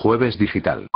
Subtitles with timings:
[0.00, 0.86] Jueves Digital.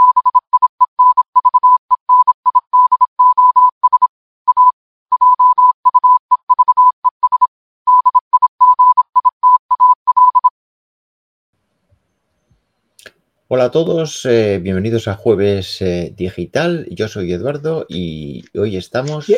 [13.49, 16.87] Hola a todos, eh, bienvenidos a Jueves eh, Digital.
[16.91, 19.27] Yo soy Eduardo y hoy estamos.
[19.27, 19.37] Yo,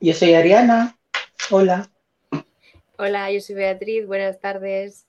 [0.00, 0.96] yo soy Ariana.
[1.50, 1.90] Hola.
[2.96, 4.06] Hola, yo soy Beatriz.
[4.06, 5.06] Buenas tardes.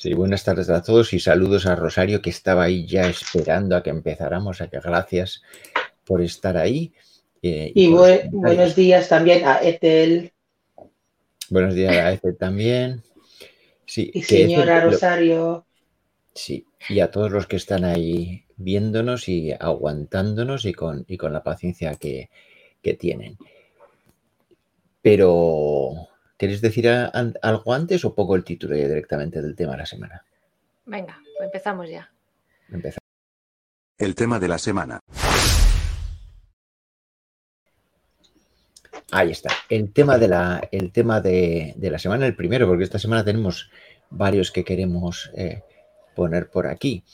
[0.00, 3.82] Sí, buenas tardes a todos y saludos a Rosario que estaba ahí ya esperando a
[3.82, 4.62] que empezáramos.
[4.62, 5.42] A que gracias
[6.06, 6.94] por estar ahí.
[7.42, 10.32] eh, y buenos días también a Ethel.
[11.50, 13.02] Buenos días a Ethel también.
[13.84, 15.66] Sí, y señora Ethel, Rosario.
[16.34, 21.34] Sí, y a todos los que están ahí viéndonos y aguantándonos y con, y con
[21.34, 22.30] la paciencia que,
[22.80, 23.36] que tienen.
[25.02, 26.08] Pero,
[26.40, 29.78] ¿queréis decir a, a, algo antes o poco el título ya directamente del tema de
[29.78, 30.24] la semana?
[30.86, 32.10] Venga, pues empezamos ya.
[32.70, 33.04] Empezamos.
[33.98, 35.00] El tema de la semana.
[39.10, 39.50] Ahí está.
[39.68, 43.22] El tema de la, el tema de, de la semana, el primero, porque esta semana
[43.22, 43.70] tenemos
[44.08, 45.62] varios que queremos eh,
[46.16, 47.04] poner por aquí.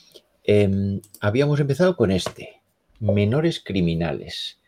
[0.45, 2.61] Eh, habíamos empezado con este,
[3.01, 4.61] menores criminales,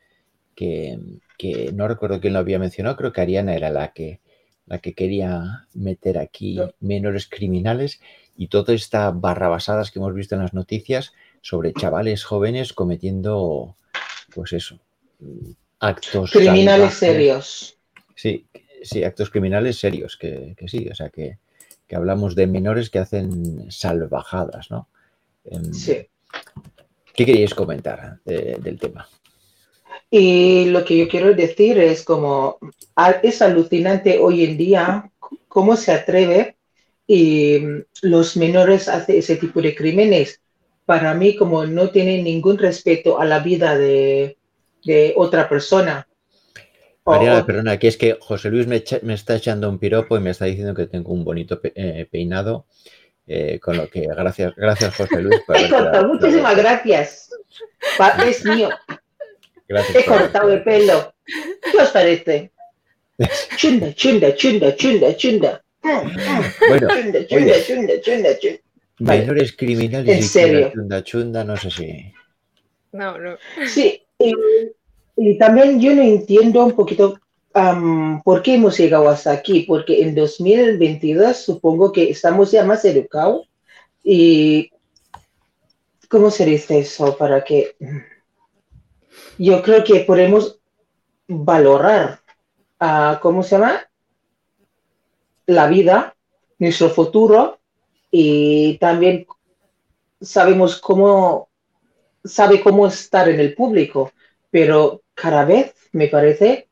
[0.56, 0.98] que,
[1.36, 4.18] que, no recuerdo quién lo había mencionado, creo que Ariana era la que,
[4.68, 8.00] la que quería meter aquí menores criminales
[8.36, 13.76] y todas estas barrabasadas que hemos visto en las noticias sobre chavales jóvenes cometiendo,
[14.34, 14.78] pues eso,
[15.80, 16.30] actos...
[16.30, 16.98] Criminales salvajes.
[16.98, 17.78] serios.
[18.14, 18.46] Sí,
[18.82, 21.38] sí, actos criminales serios, que, que sí, o sea que
[21.88, 24.88] que hablamos de menores que hacen salvajadas, ¿no?
[25.72, 26.06] Sí.
[27.14, 29.08] ¿Qué queríais comentar de, del tema?
[30.10, 32.58] Y lo que yo quiero decir es como
[33.22, 35.10] es alucinante hoy en día
[35.48, 36.56] cómo se atreve
[37.06, 37.60] y
[38.02, 40.40] los menores hacen ese tipo de crímenes.
[40.84, 44.38] Para mí, como no tienen ningún respeto a la vida de,
[44.84, 46.06] de otra persona.
[47.04, 50.30] Mariana, perdona, aquí es que José Luis me, me, está echando un piropo y me
[50.30, 52.66] está diciendo que tengo un bonito pe eh, peinado.
[53.26, 55.40] Eh, con lo que gracias, gracias José Luis.
[55.46, 55.56] Por
[56.06, 57.30] muchísimas gracias.
[58.26, 58.70] Es mío.
[59.68, 61.14] Gracias He cortado el pelo.
[61.24, 62.50] ¿Qué os parece?
[63.56, 65.62] Chunda, chunda, chunda, chunda, chunda.
[65.82, 68.58] Bueno, chunda, chunda, chunda, chunda, chunda.
[68.98, 70.70] menores criminales ¿En serio?
[70.72, 72.12] chunda, chunda, no sé si.
[72.92, 73.36] No, no.
[73.66, 74.34] Sí, y,
[75.16, 77.20] y también yo no entiendo un poquito
[77.54, 82.84] um, por qué hemos llegado hasta aquí, porque en 2022 supongo que estamos ya más
[82.84, 83.48] educados
[84.02, 84.70] y
[86.08, 87.16] ¿cómo se dice eso?
[87.16, 87.76] Para que
[89.38, 90.58] yo creo que podemos
[91.28, 92.20] valorar,
[92.80, 93.88] uh, ¿cómo se llama?
[95.46, 96.14] La vida,
[96.58, 97.58] nuestro futuro
[98.10, 99.26] y también
[100.20, 101.48] sabemos cómo
[102.24, 104.12] sabe cómo estar en el público,
[104.50, 106.68] pero cada vez me parece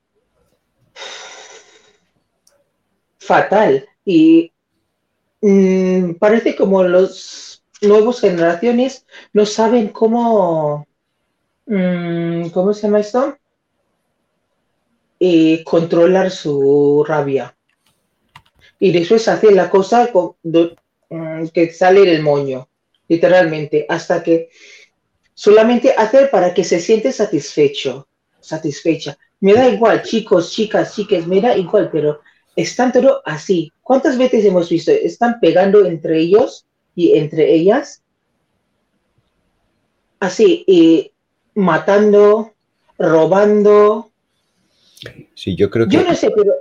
[3.18, 4.52] fatal y
[5.40, 10.85] mmm, parece como los nuevos generaciones no saben cómo
[11.66, 13.36] cómo se llama esto
[15.18, 17.56] y controlar su rabia
[18.78, 20.10] y después hacer la cosa
[21.10, 22.68] mmm, que sale el moño
[23.08, 24.50] literalmente hasta que
[25.34, 28.06] solamente hacer para que se siente satisfecho
[28.40, 32.20] satisfecha me da igual, chicos, chicas, chicas, me da igual, pero
[32.54, 33.72] están todo así.
[33.82, 34.90] ¿Cuántas veces hemos visto?
[34.90, 38.02] Están pegando entre ellos y entre ellas.
[40.18, 41.12] Así, y
[41.56, 42.54] matando,
[42.98, 44.12] robando.
[45.34, 45.96] Sí, yo creo que.
[45.96, 46.52] Yo no sé, pero.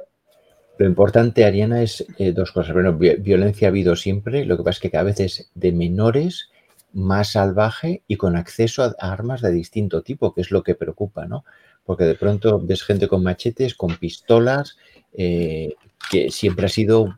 [0.78, 2.74] Lo importante, Ariana, es eh, dos cosas.
[2.74, 6.50] Bueno, violencia ha habido siempre, lo que pasa es que cada vez es de menores,
[6.92, 11.28] más salvaje y con acceso a armas de distinto tipo, que es lo que preocupa,
[11.28, 11.46] ¿no?
[11.86, 14.76] porque de pronto ves gente con machetes, con pistolas,
[15.14, 15.76] eh,
[16.10, 17.18] que siempre ha sido,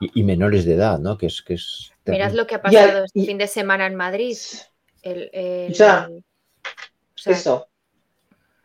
[0.00, 1.16] y, y, menores de edad, ¿no?
[1.16, 3.94] Que es, que es Mirad lo que ha pasado ya, este fin de semana en
[3.94, 4.36] Madrid.
[5.02, 6.08] El, el, o sea,
[7.28, 7.68] eso.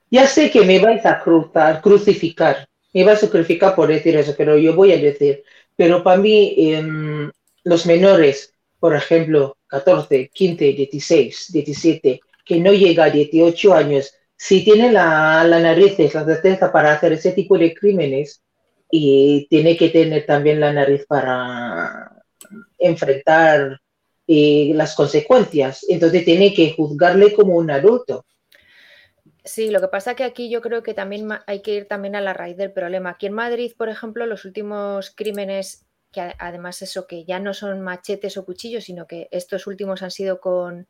[0.09, 4.33] Ya sé que me vais a cruzar, crucificar, me vais a crucificar por decir eso,
[4.37, 5.43] pero yo voy a decir,
[5.75, 7.31] pero para mí eh,
[7.63, 14.63] los menores, por ejemplo, 14, 15, 16, 17, que no llega a 18 años, si
[14.63, 18.43] tiene la, la nariz, la destreza para hacer ese tipo de crímenes
[18.91, 22.23] y tiene que tener también la nariz para
[22.77, 23.79] enfrentar
[24.27, 25.85] eh, las consecuencias.
[25.87, 28.25] Entonces tiene que juzgarle como un adulto.
[29.45, 32.21] Sí, lo que pasa que aquí yo creo que también hay que ir también a
[32.21, 33.11] la raíz del problema.
[33.11, 37.81] Aquí en Madrid, por ejemplo, los últimos crímenes que además eso, que ya no son
[37.81, 40.87] machetes o cuchillos, sino que estos últimos han sido con,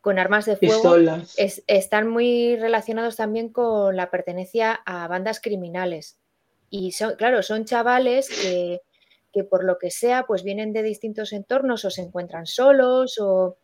[0.00, 0.96] con armas de fuego,
[1.36, 6.18] están muy relacionados también con la pertenencia a bandas criminales.
[6.70, 8.80] Y son, claro, son chavales que,
[9.32, 13.58] que por lo que sea, pues vienen de distintos entornos o se encuentran solos o,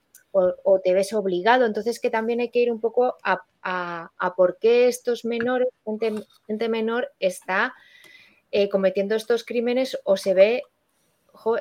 [0.82, 1.66] te ves obligado.
[1.66, 5.69] Entonces que también hay que ir un poco a, a, por qué estos menores,
[6.46, 7.75] gente, menor, está
[8.50, 10.62] eh, cometiendo estos crímenes o se ve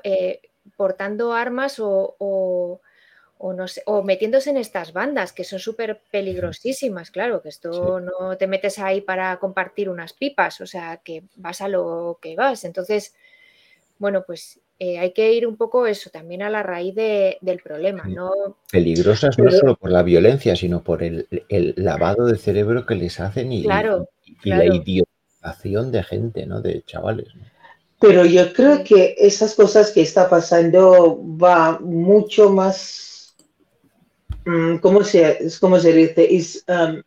[0.04, 0.42] eh,
[0.76, 7.12] portando armas o, o, no sé, o metiéndose en estas bandas que son súper peligrosísimas,
[7.12, 11.62] claro, que esto no te metes ahí para compartir unas pipas, o sea, que vas
[11.62, 12.64] a lo que vas.
[12.64, 13.16] Entonces,
[13.98, 18.04] bueno, pues eh, hay que ir un poco eso, también a la raíz del problema.
[18.06, 18.58] ¿no?
[18.70, 21.26] Peligrosas no solo por la violencia, sino por el,
[21.78, 26.62] lavado de cerebro que les hacen y, la idiotización de gente, ¿no?
[26.62, 27.28] De chavales.
[28.02, 33.38] Pero yo creo que esas cosas que está pasando va mucho más,
[34.44, 36.28] mm, ¿cómo se, cómo se dice?
[36.30, 37.02] Is, um,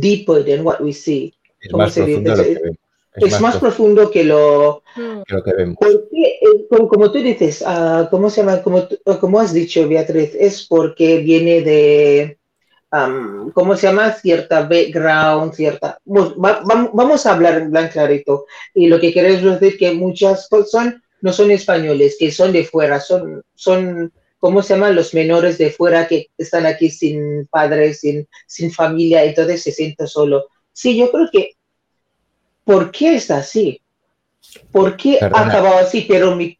[0.00, 1.32] deeper than what we see.
[1.60, 2.76] Es más profundo lo que vemos
[3.16, 5.22] es, más, profundo que lo, hmm.
[5.44, 5.76] que, vemos.
[5.80, 8.62] Porque, eh, como, tú dices, uh, ¿cómo se llama?
[8.62, 8.86] Como,
[9.20, 12.38] como, has dicho, Beatriz, es porque viene de,
[12.92, 14.12] um, ¿cómo se llama?
[14.12, 15.98] Cierta background, cierta...
[16.04, 18.46] vamos a hablar en blanco clarito.
[18.74, 23.00] Y lo que queremos decir que muchas cosas no son españoles, que son de fuera,
[23.00, 24.94] son, son ¿cómo se llaman?
[24.94, 30.06] Los menores de fuera que están aquí sin padres, sin, sin familia, entonces se sienten
[30.06, 30.46] solo.
[30.72, 31.55] Sí, yo creo que
[32.66, 33.80] ¿por qué está así?
[34.72, 36.04] ¿Por qué ha acabado así?
[36.06, 36.58] Pero mi...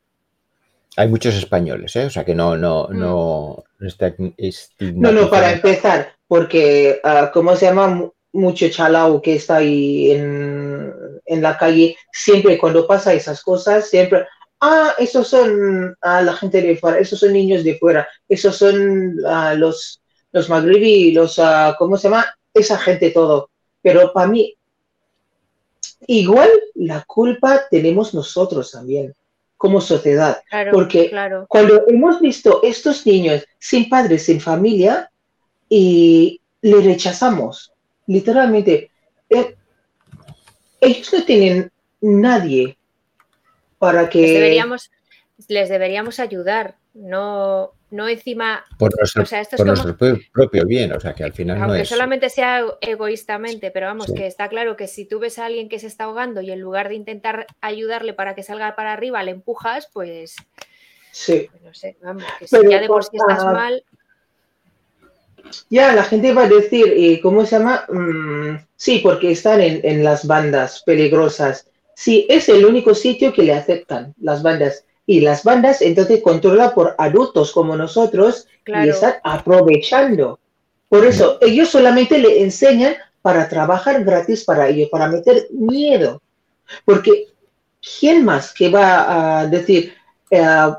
[0.96, 2.06] Hay muchos españoles, ¿eh?
[2.06, 2.98] O sea que no, no, mm.
[2.98, 4.14] no, está
[4.78, 8.08] No, no, para empezar, porque, uh, ¿cómo se llama?
[8.32, 14.26] Mucho chalao que está ahí en, la calle, siempre cuando pasa esas cosas, siempre,
[14.60, 19.16] ah, esos son a la gente de fuera, esos son niños de fuera, esos son
[19.56, 21.40] los, los magribi, los,
[21.78, 22.26] ¿cómo se llama?
[22.54, 23.50] Esa gente todo.
[23.82, 24.56] Pero para mí,
[26.06, 29.14] Igual la culpa tenemos nosotros también
[29.56, 31.10] como sociedad, porque
[31.48, 35.10] cuando hemos visto estos niños sin padres, sin familia,
[35.68, 37.72] y le rechazamos,
[38.06, 38.90] literalmente,
[39.30, 39.56] eh,
[40.80, 42.76] ellos no tienen nadie
[43.78, 44.20] para que...
[44.20, 44.90] deberíamos,
[45.48, 48.64] les deberíamos ayudar, no, no encima.
[48.78, 48.92] Por
[49.66, 49.96] nuestro,
[50.32, 51.88] propio bien, o sea que al final aunque no es.
[51.88, 55.78] solamente sea egoístamente, pero vamos, que está claro que si tú ves a alguien que
[55.78, 59.32] se está ahogando y en lugar de intentar ayudarle para que salga para arriba le
[59.32, 60.36] empujas, pues.
[61.10, 61.48] Sí.
[61.50, 63.82] Pues no sé, vamos, que si ya de por sí estás mal.
[65.70, 67.86] Ya, la gente va a decir, ¿y ¿cómo se llama?
[67.88, 71.70] Mm, sí, porque están en, en las bandas peligrosas.
[71.94, 76.74] Sí, es el único sitio que le aceptan, las bandas y las bandas entonces controla
[76.74, 80.40] por adultos como nosotros y están aprovechando.
[80.88, 86.20] Por eso ellos solamente le enseñan para trabajar gratis para ellos, para meter miedo.
[86.84, 87.28] Porque
[87.98, 89.94] ¿quién más que va a decir
[90.30, 90.72] eh,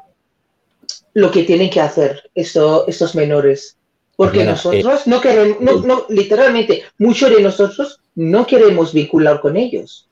[1.14, 3.78] lo que tienen que hacer estos menores?
[4.16, 9.56] Porque nosotros eh, no queremos, no, no, literalmente, muchos de nosotros no queremos vincular con
[9.56, 10.07] ellos.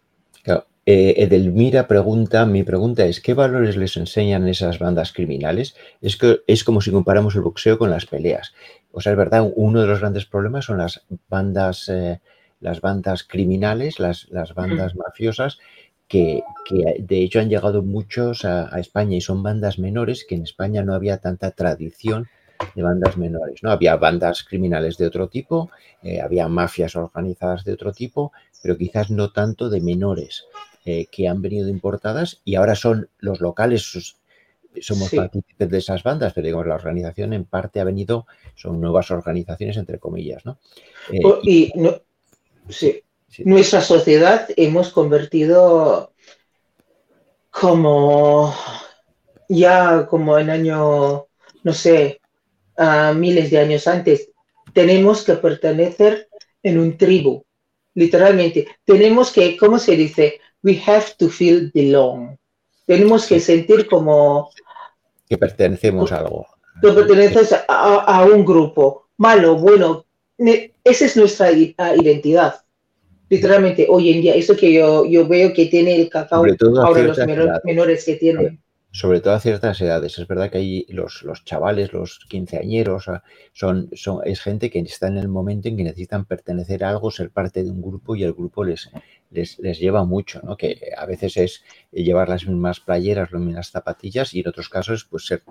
[0.88, 5.76] Eh, Edelmira pregunta, mi pregunta es, ¿qué valores les enseñan esas bandas criminales?
[6.00, 8.54] Es, que, es como si comparamos el boxeo con las peleas.
[8.92, 12.22] O sea, es verdad, uno de los grandes problemas son las bandas, eh,
[12.60, 15.58] las bandas criminales, las, las bandas mafiosas,
[16.08, 16.44] que,
[17.00, 20.94] de hecho han llegado muchos a, España y son bandas menores, que en España no
[20.94, 22.28] había tanta tradición
[22.76, 23.64] de bandas menores.
[23.64, 23.72] ¿no?
[23.72, 25.72] Había bandas criminales de otro tipo,
[26.04, 28.32] eh, había mafias organizadas de otro tipo,
[28.62, 30.46] pero quizás no tanto de menores.
[30.88, 34.16] Eh, que han venido importadas y ahora son los locales,
[34.80, 39.10] somos partícipes de esas bandas, pero digamos, la organización en parte ha venido, son nuevas
[39.10, 40.60] organizaciones, entre comillas, ¿no?
[41.12, 41.74] Eh, oh, y,
[42.70, 43.02] sí.
[43.46, 46.14] nuestra sociedad hemos convertido
[47.50, 48.54] como
[49.50, 51.26] ya como en año,
[51.64, 52.22] no sé,
[52.78, 54.30] a miles de años antes,
[54.72, 56.30] tenemos que pertenecer
[56.62, 57.44] en un tribu,
[57.96, 58.68] literalmente.
[58.84, 60.42] Tenemos que, ¿cómo se dice?
[60.66, 62.36] We have to feel belong.
[62.88, 64.50] Tenemos que sentir como...
[65.30, 66.48] Que pertenecemos a algo.
[66.82, 69.08] Que perteneces a, un grupo.
[69.18, 70.06] Malo, bueno.
[70.38, 72.56] Esa es nuestra identidad.
[73.30, 76.46] Literalmente, hoy en día, eso que yo, yo veo que tiene el cacao
[76.84, 77.18] ahora los
[77.64, 78.60] menores, que tienen.
[78.92, 80.20] sobre todo a ciertas edades.
[80.20, 83.06] Es verdad que hay los, los chavales, los quinceañeros,
[83.54, 87.10] son, son, es gente que está en el momento en que necesitan pertenecer a algo,
[87.10, 88.92] ser parte de un grupo y el grupo les,
[89.36, 90.58] les, lleva mucho, ¿no?
[90.58, 95.06] Que a veces es llevar las mismas playeras, las mismas zapatillas y en otros casos
[95.06, 95.44] pues ser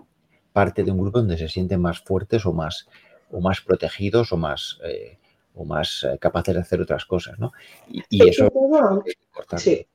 [0.53, 2.89] parte de un grupo donde se sienten más fuertes o más,
[3.31, 5.19] o más protegidos o más, eh,
[5.55, 7.53] o más eh, capaces de hacer otras cosas, ¿no?
[7.89, 8.47] Y, eso
[9.05, 9.89] es importante.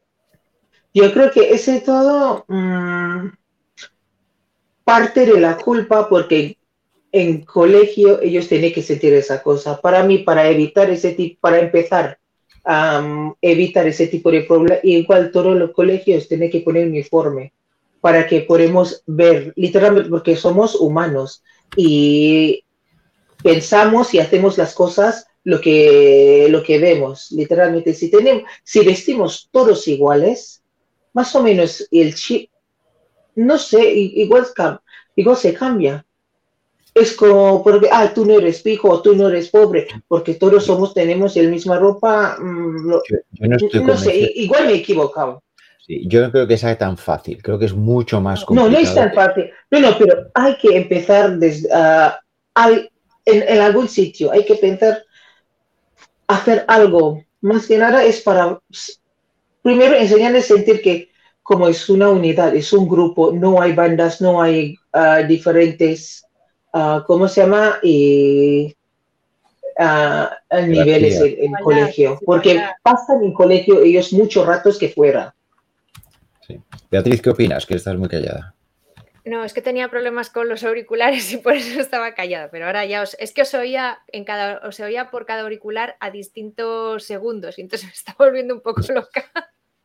[0.93, 3.27] Yo creo que ese todo mm,
[4.83, 6.57] parte de la culpa porque
[7.11, 9.79] en colegio ellos tienen que sentir esa cosa.
[9.79, 12.18] Para mí, para evitar ese tipo, para empezar
[12.71, 17.51] a evitar ese tipo de problemas, igual todos los colegios tienen que poner uniforme
[17.99, 21.41] para que podamos ver, literalmente, porque somos humanos
[21.75, 22.63] y
[23.41, 27.95] pensamos y hacemos las cosas lo que, lo que vemos, literalmente.
[27.95, 30.61] Si, tenemos, si vestimos todos iguales,
[31.13, 32.51] más o menos el chip,
[33.33, 34.45] no sé, igual,
[35.15, 36.05] igual se cambia.
[36.93, 40.93] Es como, porque, ah, tú no eres pijo, tú no eres pobre, porque todos somos,
[40.93, 42.37] tenemos la misma ropa.
[42.39, 45.43] Mm, no, sé, igual me he equivocado.
[45.85, 48.71] Sí, yo no creo que sea tan fácil, creo que es mucho más complicado.
[48.71, 49.49] No, no es tan fácil.
[49.71, 52.19] No, no, pero hay que empezar desde, ah,
[52.55, 52.89] en,
[53.25, 55.03] en, algún sitio, hay que pensar
[56.27, 57.23] hacer algo.
[57.41, 58.59] Más que nada es para
[59.61, 61.09] primero enseñarles a sentir que
[61.43, 66.23] como es una unidad, es un grupo, no hay bandas, no hay ah, diferentes,
[66.73, 67.79] uh, ¿cómo se llama?
[67.83, 68.75] Y,
[69.79, 75.33] uh, niveles en, el colegio, porque pasan en colegio ellos muchos ratos que fuera.
[76.89, 77.65] Beatriz, ¿qué opinas?
[77.65, 78.55] Que estás muy callada.
[79.25, 82.85] No, es que tenía problemas con los auriculares y por eso estaba callada, pero ahora
[82.85, 87.03] ya os, es que os oía en cada, os oía por cada auricular a distintos
[87.03, 89.29] segundos y entonces me está volviendo un poco loca.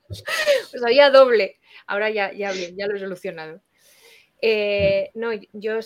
[0.08, 1.58] os oía doble.
[1.86, 3.60] Ahora ya, ya bien, ya lo he solucionado.
[4.40, 5.78] Eh, no, yo,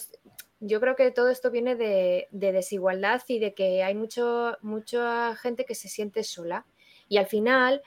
[0.61, 5.37] yo creo que todo esto viene de, de, desigualdad y de que hay mucho, mucha
[5.37, 6.67] gente que se siente sola.
[7.09, 7.83] Y al final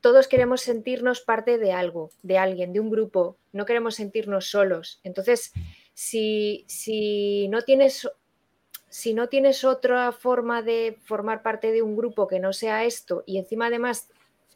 [0.00, 5.00] todos queremos sentirnos parte de algo, de alguien, de un grupo, no queremos sentirnos solos.
[5.04, 5.52] Entonces,
[5.94, 8.08] si, si, no tienes,
[8.88, 13.22] si no tienes otra forma de formar parte de un grupo que no sea esto,
[13.26, 14.08] y encima además,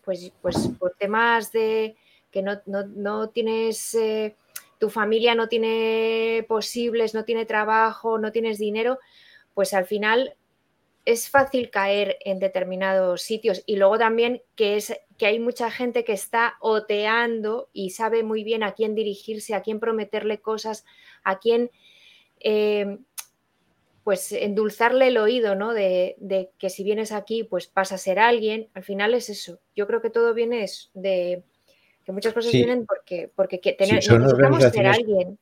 [0.05, 1.97] pues, pues por temas de
[2.31, 4.37] que no, tienes, eh,
[4.79, 8.99] tu familia no tiene posibles, no tiene trabajo, no tienes dinero,
[9.55, 10.37] pues al final
[11.05, 16.03] es fácil caer en determinados sitios y luego también que es que hay mucha gente
[16.05, 20.85] que está oteando y sabe muy bien a quién dirigirse, a quién prometerle cosas,
[21.23, 21.71] a quién
[22.41, 22.99] eh,
[24.05, 25.73] pues endulzarle el oído, ¿no?
[25.73, 28.69] De, que si vienes aquí, pues vas a ser alguien.
[28.75, 29.61] Al final es eso.
[29.75, 31.43] Yo creo que todo viene de
[32.05, 35.39] que muchas cosas vienen porque, porque tener, necesitamos ser alguien.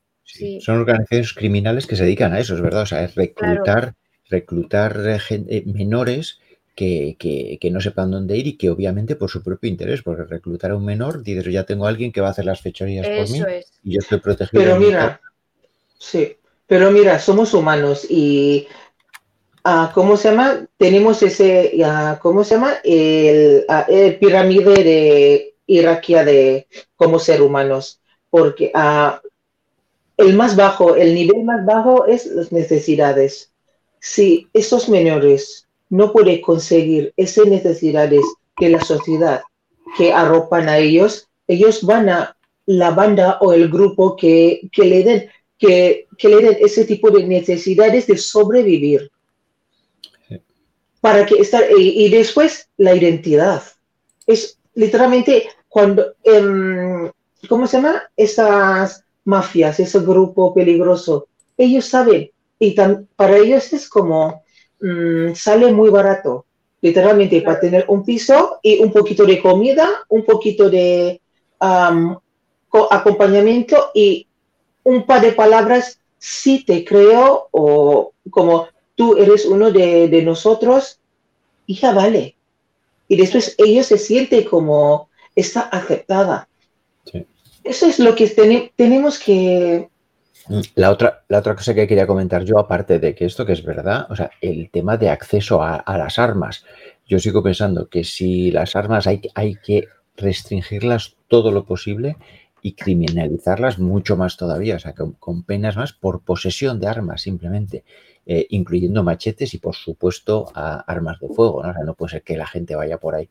[0.61, 2.83] Son organizaciones criminales que se dedican a eso, es verdad.
[2.83, 3.95] O sea, es reclutar
[4.33, 6.41] reclutar eh, menores
[6.75, 10.77] que, no sepan dónde ir y que obviamente por su propio interés, porque reclutar a
[10.77, 13.43] un menor, dices, ya tengo a alguien que va a hacer las fechorías por mí
[13.85, 14.63] y yo estoy protegido.
[14.63, 15.21] Pero mira,
[15.99, 18.67] sí, pero mira, somos humanos y
[19.65, 20.67] uh, ¿cómo se llama?
[20.79, 22.75] Tenemos ese, uh, ¿cómo se llama?
[22.83, 28.01] El, el, pirámide de iraquía de como ser humanos,
[28.31, 28.73] porque
[30.17, 33.53] el más bajo, el nivel más bajo es las necesidades
[34.03, 38.23] si esos menores no pueden conseguir esas necesidades
[38.59, 39.43] de la sociedad
[39.97, 42.37] que arropan a ellos, ellos van a
[42.67, 48.09] la banda o el grupo que, le den que, le den ese tipo de necesidades
[48.09, 49.09] de sobrevivir.
[51.01, 53.63] Para que estar, y, después la identidad.
[54.27, 57.11] Es literalmente cuando, em,
[57.49, 58.03] ¿cómo se llama?
[58.15, 62.77] Esas mafias, ese grupo peligroso, ellos saben y
[63.17, 64.43] para ellos es como,
[64.83, 66.45] mm, sale muy barato,
[66.83, 71.23] literalmente, para tener un piso y un poquito de comida, un poquito de
[72.91, 74.27] acompañamiento y
[74.85, 81.01] un par de palabras, si te creo o como tú eres uno de, nosotros,
[81.67, 82.37] y ya vale.
[83.09, 86.49] Y después ellos se sienten como está aceptada.
[87.65, 88.29] Eso es lo que
[88.77, 89.89] tenemos que
[90.75, 93.65] la otra, la otra cosa que quería comentar yo, aparte de que esto que es
[93.65, 96.65] verdad, o sea, el tema de acceso a, las armas.
[97.07, 102.17] Yo sigo pensando que si las armas hay, hay que restringirlas todo lo posible
[102.61, 107.85] y criminalizarlas mucho más todavía, o sea, con, penas más por posesión de armas simplemente,
[108.27, 111.71] eh, incluyendo machetes y por supuesto armas de fuego, ¿no?
[111.71, 113.29] O sea, no puede ser que la gente vaya por ahí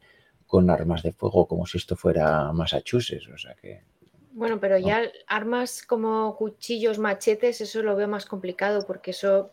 [0.51, 3.84] con armas de fuego como si esto fuera Massachusetts, o sea que
[4.34, 9.51] Bueno, pero ya armas como cuchillos, machetes, eso lo veo más complicado porque eso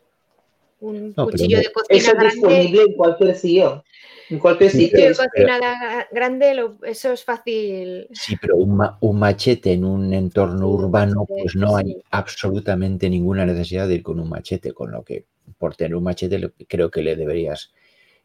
[0.80, 3.84] un cuchillo de cocina eso es disponible en cualquier sitio.
[4.28, 5.08] En cualquier sitio.
[5.08, 8.08] de cocina grande, eso es fácil.
[8.10, 13.94] Sí, pero un, machete en un entorno urbano, pues no hay absolutamente ninguna necesidad de
[13.94, 15.26] ir con un machete, con lo que
[15.58, 17.72] por tener un machete creo que le deberías.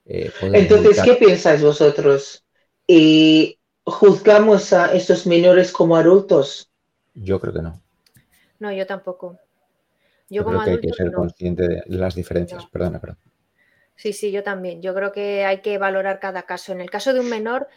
[0.07, 2.42] Eh, Entonces, ¿qué pensáis vosotros?
[2.87, 6.71] ¿Y ¿Juzgamos a estos menores como adultos?
[7.13, 7.81] Yo creo que no.
[8.59, 9.37] No, yo tampoco.
[10.29, 12.65] Yo, como creo que hay que ser consciente de las diferencias.
[12.67, 13.17] Perdona, perdón.
[13.95, 14.81] Sí, sí, yo también.
[14.81, 16.71] Yo creo que hay que valorar cada caso.
[16.71, 17.67] En el caso de un menor,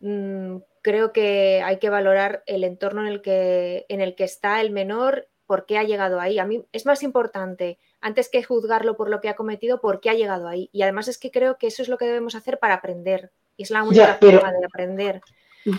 [0.00, 4.60] mm, creo que hay que valorar el entorno en el que, en el que está
[4.60, 6.40] el menor, por qué ha llegado ahí.
[6.40, 10.10] A mí es más importante, antes que juzgarlo por lo que ha cometido, por qué
[10.10, 10.68] ha llegado ahí.
[10.72, 13.30] Y además es que creo que eso es lo que debemos hacer para aprender.
[13.56, 15.20] Y es la única forma de aprender.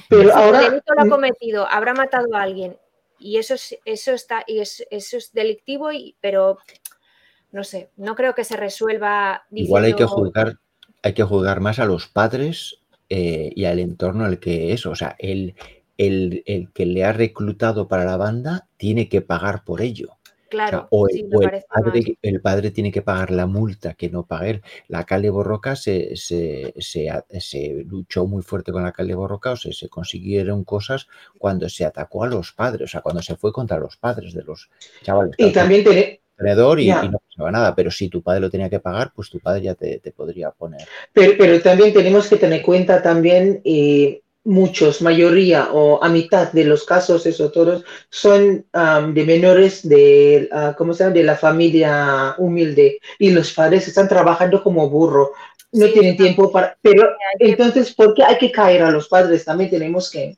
[0.10, 0.69] Pero ahora.
[0.69, 2.77] lo ha cometido, habrá matado a alguien
[3.19, 6.60] y eso es, eso está y eso es delictivo y pero
[7.51, 10.57] no sé no creo que se resuelva igual hay que juzgar
[11.03, 12.79] hay que juzgar más a los padres
[13.10, 15.55] eh, y al entorno al que es o sea el,
[15.98, 20.16] el, el, que le ha reclutado para la banda tiene que pagar por ello
[20.50, 24.62] Claro, o, el, padre, tiene que pagar la multa que no paga él.
[24.88, 29.74] La calle Borroca se, se, se, luchó muy fuerte con la calle Borroca, o sea,
[29.74, 33.77] se consiguieron cosas cuando se atacó a los padres, o sea, cuando se fue contra
[33.77, 34.70] los padres de los
[35.04, 35.36] chavales.
[35.38, 36.22] Y también tiene...
[36.39, 39.39] Y, y, no pasaba nada, pero si tu padre lo tenía que pagar, pues tu
[39.39, 40.88] padre ya te, podría poner.
[41.12, 46.63] Pero, pero, también tenemos que tener cuenta también eh, muchos, mayoría o a mitad de
[46.63, 48.66] los casos, esos todos, son
[49.13, 51.13] de menores de, uh, ¿cómo se llama?
[51.13, 55.34] de la familia humilde y los padres están trabajando como burro,
[55.74, 56.77] no tienen tiempo para...
[56.82, 59.44] Pero entonces, ¿por qué hay que caer a los padres?
[59.44, 60.38] También tenemos que...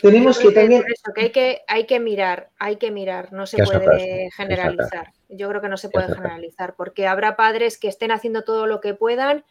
[0.00, 0.82] Tenemos que también...
[1.14, 5.12] que hay, que hay que mirar, hay que mirar, no se puede generalizar.
[5.28, 8.80] Yo creo que no se puede generalizar, porque habrá padres que estén haciendo todo lo
[8.80, 9.44] que puedan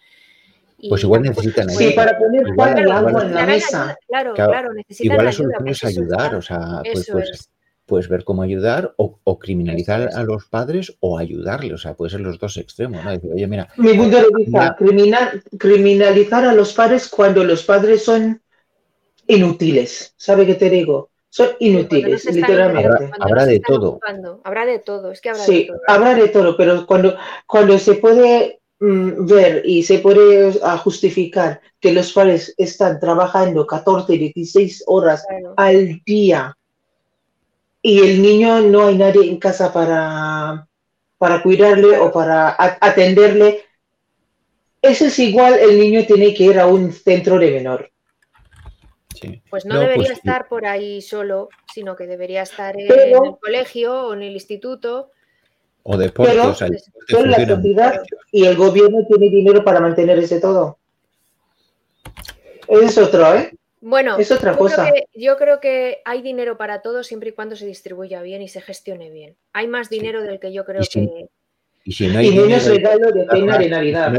[0.90, 1.86] pues igual necesitan ayuda.
[1.86, 3.98] Sí, para poner pan y agua en la mesa.
[4.08, 7.50] Claro, claro, necesitan Igual la solución es ayudar, o sea, pues, pues,
[7.86, 12.22] pues, ver cómo ayudar o, criminalizar a los padres o ayudarle, o sea, puede ser
[12.22, 13.12] los dos extremos, ¿no?
[13.12, 13.68] Decir, oye, mira.
[13.78, 14.78] Mi punto de vista,
[15.58, 18.41] criminalizar a los padres cuando los padres son
[19.28, 21.10] inútiles, ¿sabe qué te digo?
[21.30, 23.10] Son inútiles, literalmente.
[23.19, 24.00] Habrá, de todo.
[24.43, 25.82] Habrá de todo, es que habrá sí, de todo.
[25.88, 27.17] habrá de todo, pero cuando,
[27.48, 34.12] cuando se puede Mm, ver y se puede justificar que los padres están trabajando 14,
[34.17, 36.54] 16 horas al día
[37.82, 40.67] y el niño no hay nadie en casa para,
[41.17, 43.63] para cuidarle o para atenderle,
[44.82, 47.89] eso es igual, el niño tiene que ir a un centro de menor.
[49.50, 54.08] Pues no, debería pues estar por ahí solo, sino que debería estar en el colegio
[54.08, 55.12] o en el instituto
[55.84, 56.36] o deportes.
[57.08, 60.80] Pero, o la sociedad y el gobierno tiene dinero para mantener ese todo.
[62.67, 63.52] Es otro, ¿eh?
[63.82, 64.84] Bueno, es otra yo cosa.
[64.84, 68.41] Creo que, yo creo que hay dinero para todo siempre y cuando se distribuya bien
[68.41, 69.36] y se gestione bien.
[69.52, 71.28] Hay más dinero del que yo creo que.
[71.84, 74.13] Y si no hay dinero, regalo de pena de Navidad.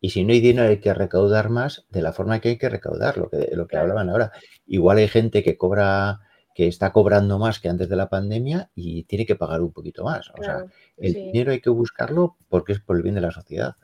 [0.00, 2.68] Y si no hay dinero, hay que recaudar más de la forma que hay que
[2.68, 4.32] recaudar, lo que, lo que hablaban ahora.
[4.66, 6.18] Igual hay gente que cobra
[6.54, 10.04] que está cobrando más que antes de la pandemia y tiene que pagar un poquito
[10.04, 10.30] más.
[10.38, 10.64] O sea,
[10.96, 13.74] el dinero hay que buscarlo porque es por el bien de la sociedad.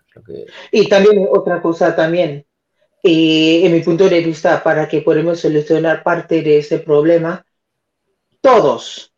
[0.71, 2.47] Y también otra cosa también,
[3.03, 7.45] y en mi punto de vista, para que podamos solucionar parte de ese problema,
[8.41, 9.13] todos,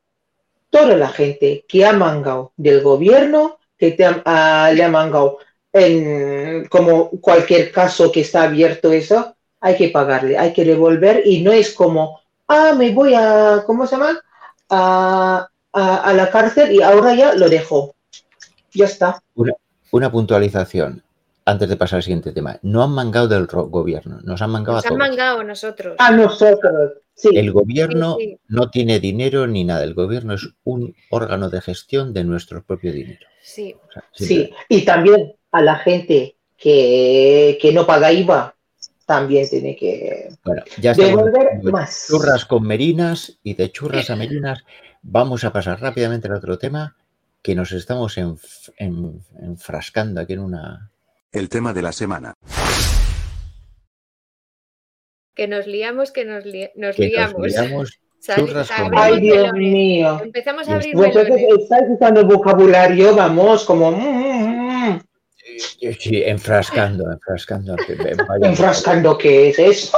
[0.70, 5.38] toda la gente que ha mangado del gobierno, que te ha, le ha mangado
[5.72, 11.42] en como cualquier caso que está abierto eso, hay que pagarle, hay que devolver y
[11.42, 14.18] no es como ah, me voy a, ¿cómo se llama?
[14.68, 17.94] A, la cárcel y ahora ya lo dejo.
[18.72, 19.22] Ya está.
[19.90, 21.02] Una, puntualización
[21.44, 22.58] antes de pasar al siguiente tema.
[22.62, 25.96] No han mangado del gobierno, nos han mangado nos a han mangado nosotros.
[25.98, 27.30] A nosotros, sí.
[27.34, 28.16] El gobierno
[28.48, 29.84] no tiene dinero ni nada.
[29.84, 33.26] El gobierno es un órgano de gestión de nuestro propio dinero.
[33.42, 33.74] Sí.
[34.12, 38.54] sí, y también a la gente que, que no paga IVA
[39.06, 42.06] también tiene que bueno, ya devolver más.
[42.08, 44.64] Churras con merinas y de churras a merinas
[45.02, 46.96] vamos a pasar rápidamente al otro tema
[47.42, 48.16] que nos estamos
[48.78, 50.90] enfrascando aquí en una...
[51.32, 52.34] El tema de la semana.
[55.34, 56.44] Que nos liamos, que nos,
[56.76, 57.38] nos liamos.
[57.38, 57.98] Nos liamos
[58.36, 60.20] churras con Ay, Dios mío.
[60.22, 63.90] Empezamos a abrir Vosotros estáis usando vocabulario, vamos, como...
[65.52, 65.94] Mm, mm, mm.
[65.98, 67.76] Sí, enfrascando, enfrascando.
[68.42, 69.96] ¿Enfrascando qué es eso?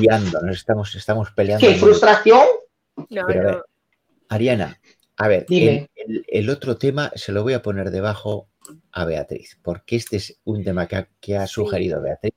[0.00, 1.66] liando, nos estamos, estamos peleando.
[1.66, 2.44] ¿Qué frustración?
[4.28, 4.80] Ariana,
[5.16, 8.48] a ver, el, otro tema se lo voy a poner debajo
[8.92, 10.88] a Beatriz, porque este es un tema
[11.20, 12.34] que ha, sugerido Beatriz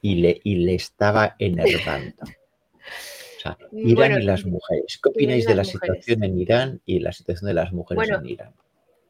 [0.00, 2.22] y le, y le estaba enervando.
[2.22, 5.00] O sea, Irán y las mujeres.
[5.02, 8.54] ¿Qué opináis de la situación en Irán y la situación de las mujeres en Irán?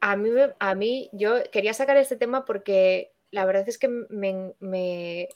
[0.05, 5.29] A mí, a mí, yo quería sacar este tema porque la verdad es que me,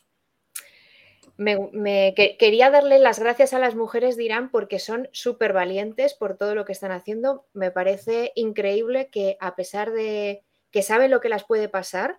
[2.36, 6.56] quería darle las gracias a las mujeres de Irán porque son súper valientes por todo
[6.56, 7.46] lo que están haciendo.
[7.52, 12.18] Me parece increíble que a pesar de que saben lo que las puede pasar,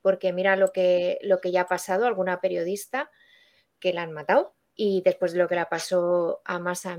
[0.00, 3.10] porque mira lo que, lo que ya ha pasado, alguna periodista
[3.78, 6.96] que la han matado y después de lo que la pasó a Masa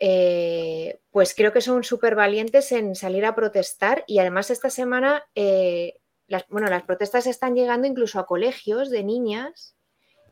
[0.00, 5.24] eh, pues creo que son súper valientes en salir a protestar y además esta semana,
[5.34, 9.74] eh, las, bueno, las protestas están llegando incluso a colegios de niñas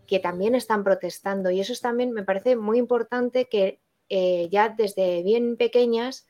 [0.07, 1.50] que también están protestando.
[1.50, 6.26] Y eso es también, me parece muy importante que eh, ya desde bien pequeñas,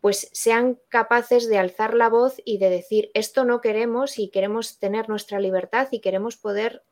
[0.00, 4.78] pues sean capaces de alzar la voz y de decir, esto no queremos y queremos
[4.78, 6.82] tener nuestra libertad y queremos poder,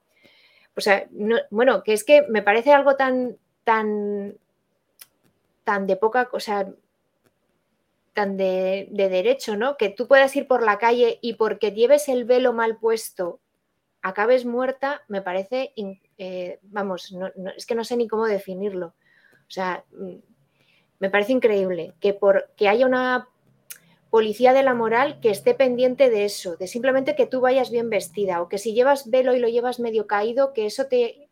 [0.77, 1.09] o sea,
[1.51, 4.39] bueno, que es que me parece algo tan, tan,
[5.65, 6.73] tan de poca, o sea,
[8.15, 9.77] tan de, de derecho, ¿no?
[9.77, 13.41] Que tú puedas ir por la calle y porque lleves el velo mal puesto
[14.03, 15.73] acabes muerta, me parece,
[16.19, 17.15] eh, vamos,
[17.57, 18.87] es que no sé ni cómo definirlo.
[18.87, 20.17] O sea, mm,
[20.99, 23.29] me parece increíble que, por, que haya una
[24.11, 27.89] policía de la moral que esté pendiente de eso, de simplemente que tú vayas bien
[27.89, 31.31] vestida o que si llevas velo y lo llevas medio caído, que eso te,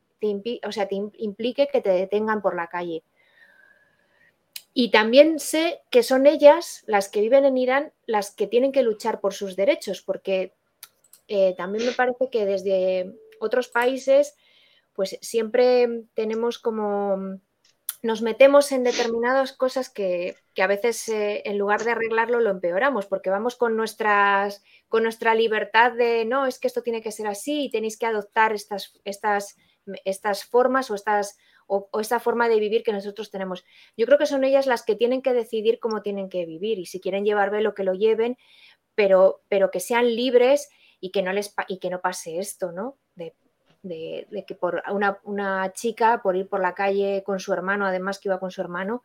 [0.64, 3.02] o sea, te implique que te detengan por la calle.
[4.72, 8.82] Y también sé que son ellas, las que viven en Irán, las que tienen que
[8.82, 10.54] luchar por sus derechos, porque
[11.28, 14.36] eh, también me parece que desde otros países,
[14.92, 17.40] pues siempre tenemos como,
[18.02, 23.06] nos metemos en determinadas cosas que, a veces eh, en lugar de arreglarlo lo empeoramos,
[23.06, 27.26] porque vamos con, nuestras, con nuestra libertad de, no, es que esto tiene que ser
[27.26, 29.56] así y tenéis que adoptar estas, estas,
[30.04, 31.38] estas formas o estas
[31.70, 33.64] o, esta forma de vivir que nosotros tenemos.
[33.96, 36.86] Yo creo que son ellas las que tienen que decidir cómo tienen que vivir y
[36.86, 38.36] si quieren llevar velo que lo lleven,
[38.96, 42.98] pero, pero que sean libres y que no, les, y que no pase esto, ¿no?
[43.14, 43.34] De,
[44.46, 44.82] que por
[45.24, 48.60] una, chica, por ir por la calle con su hermano, además que iba con su
[48.60, 49.02] hermano,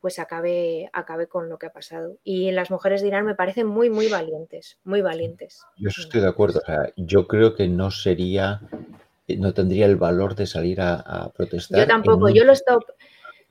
[0.00, 2.16] pues acabe, acabe con lo que ha pasado.
[2.24, 5.62] Y las mujeres de Irán me parecen muy, muy valientes, muy valientes.
[5.76, 6.62] Yo estoy de acuerdo.
[6.96, 8.60] yo creo que no sería,
[9.36, 11.80] no tendría el valor de salir a, protestar.
[11.80, 12.78] Yo tampoco, yo lo estoy...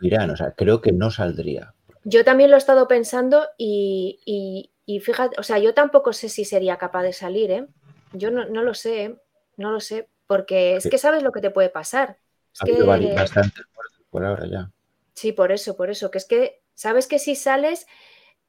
[0.01, 1.73] Irán, o sea, creo que no saldría.
[2.03, 6.45] Yo también lo he estado pensando y, y fíjate, o sea, yo tampoco sé si
[6.45, 7.67] sería capaz de salir, ¿eh?
[8.13, 9.17] Yo no, lo sé, ¿eh?
[9.57, 12.17] no lo sé, porque es que sabes lo que te puede pasar.
[12.59, 13.61] ha habido bastante
[14.09, 14.71] por ahora ya.
[15.13, 17.85] Sí, por eso, por eso, que es que sabes que si sales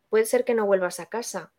[0.08, 1.52] puede ser que no vuelvas a casa.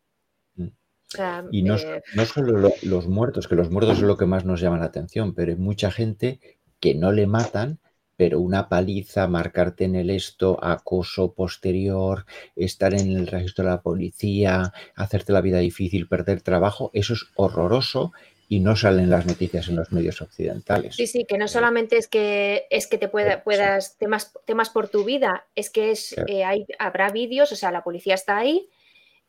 [1.51, 4.61] Y no, eh, no solo los muertos, que los muertos es lo que más nos
[4.61, 6.39] llama la atención, pero hay mucha gente
[6.79, 7.79] que no le matan,
[8.15, 13.81] pero una paliza, marcarte en el esto, acoso posterior, estar en el registro de la
[13.81, 18.11] policía, hacerte la vida difícil, perder trabajo, eso es horroroso
[18.47, 20.95] y no salen las noticias en los medios occidentales.
[20.95, 24.89] Sí, sí, que no solamente es que es que te pueda, puedas temas, temas por
[24.89, 28.67] tu vida, es que es, eh, hay, habrá vídeos, o sea, la policía está ahí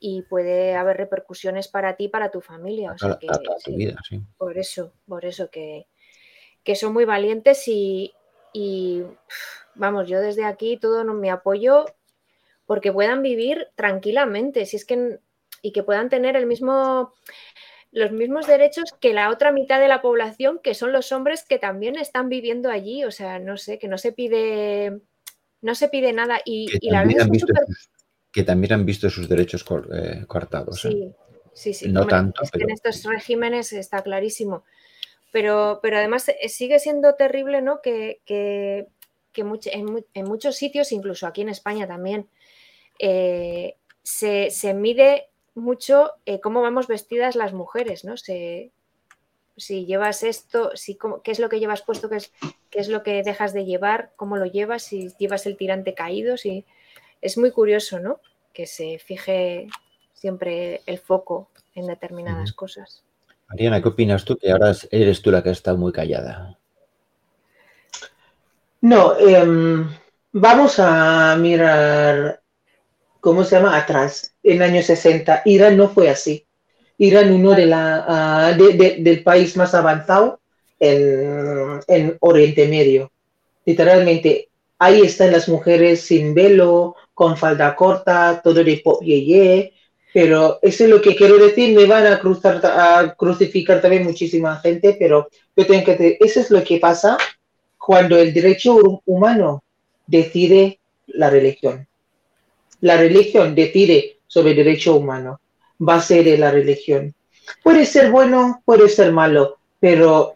[0.00, 2.92] y puede haber repercusiones para ti, para tu familia.
[2.92, 3.28] O sea, que,
[3.64, 4.20] tu vida, sí.
[4.38, 5.86] Por eso, por eso que,
[6.64, 8.14] que son muy valientes y,
[8.52, 9.04] y
[9.74, 11.84] vamos, yo desde aquí todo mi apoyo
[12.66, 15.18] porque puedan vivir tranquilamente, si es que
[15.62, 17.12] y que puedan tener el mismo
[17.92, 21.58] los mismos derechos que la otra mitad de la población, que son los hombres que
[21.58, 25.00] también están viviendo allí, o sea, no sé, que no se pide
[25.60, 27.52] no se pide nada y, la verdad es que
[28.44, 30.84] también han visto sus derechos eh, cortados.
[30.84, 30.90] ¿eh?
[30.90, 31.14] Sí,
[31.52, 31.88] sí, sí.
[31.88, 32.42] No tanto.
[32.52, 34.64] En estos regímenes está clarísimo.
[35.32, 37.80] Pero, pero además eh, sigue siendo terrible, ¿no?
[37.82, 38.20] Que,
[39.34, 42.28] en, muchos sitios, incluso aquí en España también,
[42.98, 48.14] eh, se, mide mucho eh, cómo vamos vestidas las mujeres, ¿no?
[49.56, 52.32] si llevas esto, si, qué es lo que llevas puesto, qué es,
[52.70, 56.36] qué es lo que dejas de llevar, cómo lo llevas, si llevas el tirante caído,
[56.36, 56.64] si...
[57.20, 58.20] es muy curioso, ¿no?
[58.52, 59.68] Que se fije
[60.12, 63.02] siempre el foco en determinadas cosas.
[63.48, 64.36] Mariana, ¿qué opinas tú?
[64.36, 66.56] Que ahora eres tú la que estado muy callada.
[68.80, 69.88] No, em,
[70.32, 72.40] vamos a mirar,
[73.20, 73.76] ¿cómo se llama?
[73.76, 75.42] Atrás, en años 60.
[75.44, 76.46] Irán no fue así.
[76.96, 80.40] Irán, uno de la, ah, del país más avanzado
[80.78, 83.10] en, Oriente Medio.
[83.64, 89.02] Literalmente, ahí están las mujeres sin velo, con falda corta, todo de pop
[90.12, 94.56] pero eso es lo que quiero decir, me van a, cruzar, a crucificar también muchísima
[94.58, 97.16] gente, pero yo tengo que decir, eso es lo que pasa
[97.78, 99.62] cuando el derecho humano
[100.06, 101.86] decide la religión.
[102.80, 105.40] La religión decide sobre el derecho humano,
[105.80, 107.14] va a ser la religión.
[107.62, 110.34] Puede ser bueno, puede ser malo, pero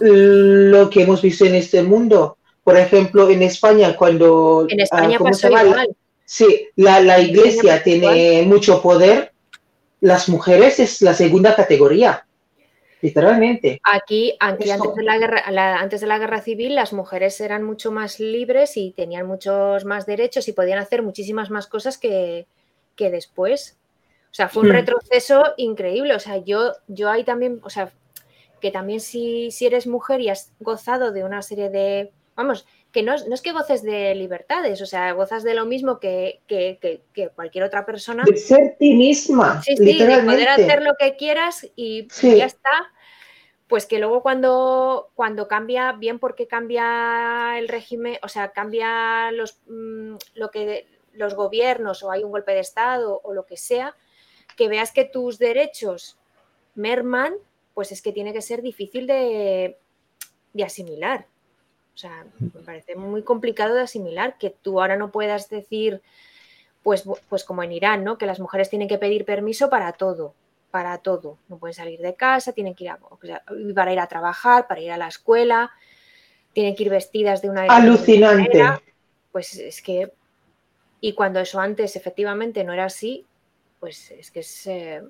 [0.00, 4.66] lo que hemos visto en este mundo, por ejemplo, en España, cuando...
[4.68, 5.96] En España ah, pasó igual.
[6.24, 9.32] Sí, la, iglesia tiene mucho poder,
[10.00, 12.26] las mujeres es la segunda categoría,
[13.02, 13.80] literalmente.
[13.84, 15.42] Aquí, antes, de la guerra,
[15.78, 20.06] antes de la guerra civil, las mujeres eran mucho más libres y tenían muchos más
[20.06, 22.46] derechos y podían hacer muchísimas más cosas que,
[22.96, 23.76] después.
[24.30, 24.72] O sea, fue un hmm.
[24.72, 26.14] retroceso increíble.
[26.14, 27.92] O sea, yo, yo ahí también, o sea,
[28.60, 33.02] que también si, si eres mujer y has gozado de una serie de, vamos, que
[33.02, 36.40] no, es que goces de libertades, o sea, gozas de lo mismo que,
[37.34, 38.24] cualquier otra persona.
[38.24, 39.62] De ser ti misma.
[39.62, 42.92] Sí, sí, de poder hacer lo que quieras y ya está.
[43.66, 49.60] Pues que luego cuando, cuando cambia, bien porque cambia el régimen, o sea, cambia los,
[49.66, 53.96] mm, lo que, los gobiernos o hay un golpe de Estado o lo que sea,
[54.58, 56.18] que veas que tus derechos
[56.74, 57.34] merman,
[57.72, 59.78] pues es que tiene que ser difícil de,
[60.52, 61.26] de asimilar.
[61.94, 66.00] O sea, me parece muy complicado de asimilar que tú ahora no puedas decir,
[66.82, 68.18] pues, pues como en Irán, ¿no?
[68.18, 70.34] Que las mujeres tienen que pedir permiso para todo,
[70.70, 71.38] para todo.
[71.48, 72.98] No pueden salir de casa, tienen que ir a,
[73.74, 75.70] para ir a trabajar, para ir a la escuela,
[76.52, 78.62] tienen que ir vestidas de una alucinante.
[79.30, 80.12] Pues es que
[81.04, 83.26] y cuando eso antes efectivamente no era así,
[83.80, 85.02] pues es que es eh,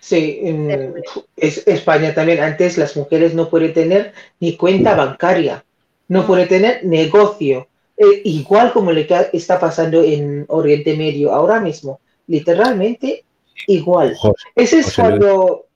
[0.00, 0.94] Sí, en
[1.36, 2.40] España también.
[2.40, 5.64] Antes las mujeres no pueden tener ni cuenta bancaria,
[6.08, 12.00] no pueden tener negocio, eh, igual como le está pasando en Oriente Medio ahora mismo,
[12.26, 13.24] literalmente
[13.66, 14.16] igual.
[14.54, 15.66] Ese es cuando...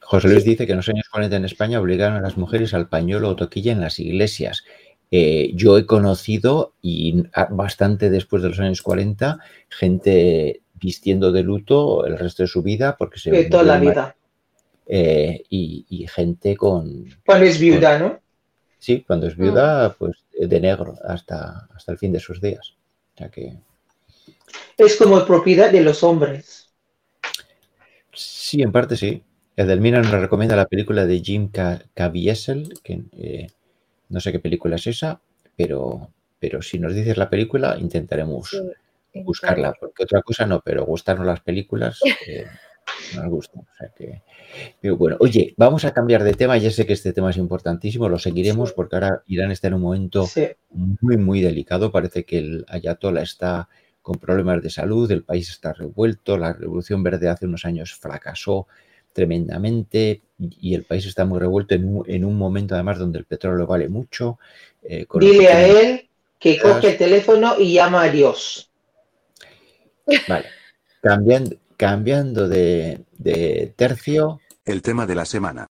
[0.00, 2.88] José Luis dice que en los años 40 en España obligaron a las mujeres al
[2.88, 4.62] pañuelo o toquilla en las iglesias.
[5.10, 12.04] Eh, yo he conocido, y bastante después de los años 40, gente vistiendo de luto
[12.04, 13.30] el resto de su vida porque se...
[13.30, 14.16] De toda la vida.
[14.86, 17.06] Eh, y, gente con...
[17.24, 18.20] Cuando es viuda, ¿no?
[18.78, 19.94] Sí, cuando es viuda, mm.
[19.98, 22.74] pues de negro hasta, hasta el fin de sus días.
[23.14, 23.56] O sea que...
[24.76, 26.70] Es como propiedad de los hombres.
[28.12, 29.22] Sí, en parte sí.
[29.56, 31.50] Edelmira nos recomienda la película de Jim
[31.94, 33.46] Caviezel, que eh,
[34.08, 35.20] no sé qué película es esa,
[35.56, 38.60] pero, pero si nos dices la película, intentaremos
[39.14, 42.46] buscarla, porque otra cosa no, pero gustarnos las películas eh,
[43.16, 43.62] nos gustan.
[43.62, 44.22] O sea que,
[44.80, 46.56] pero bueno, oye, vamos a cambiar de tema.
[46.58, 49.82] Ya sé que este tema es importantísimo, lo seguiremos porque ahora Irán está en un
[49.82, 50.28] momento
[50.70, 51.92] muy, muy delicado.
[51.92, 53.68] Parece que el Ayatollah está
[54.00, 58.66] con problemas de salud, el país está revuelto, la revolución verde hace unos años fracasó
[59.12, 63.26] tremendamente y el país está muy revuelto en un, en un momento además donde el
[63.26, 64.38] petróleo vale mucho.
[64.82, 68.71] Eh, Dile a él que coge el teléfono y llama a Dios.
[70.28, 70.46] Vale.
[71.00, 73.04] Cambiando, cambiando de,
[73.76, 74.40] tercio.
[74.64, 75.66] El tema de la semana.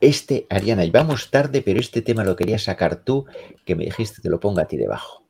[0.00, 3.26] Este, Ariana, y vamos tarde, pero este tema lo querías sacar tú,
[3.64, 5.24] que me dijiste te lo ponga a ti debajo.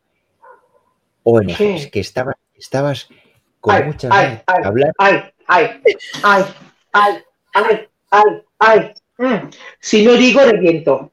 [1.25, 3.09] ONGs, que estabas, estabas
[3.61, 4.93] con muchas ay, ay, hablar.
[4.99, 5.81] Ay, ay,
[6.23, 6.45] ay,
[6.93, 8.95] ay, ay, ay, ay.
[9.19, 9.51] Mm.
[9.81, 11.12] Si no digo, reviento.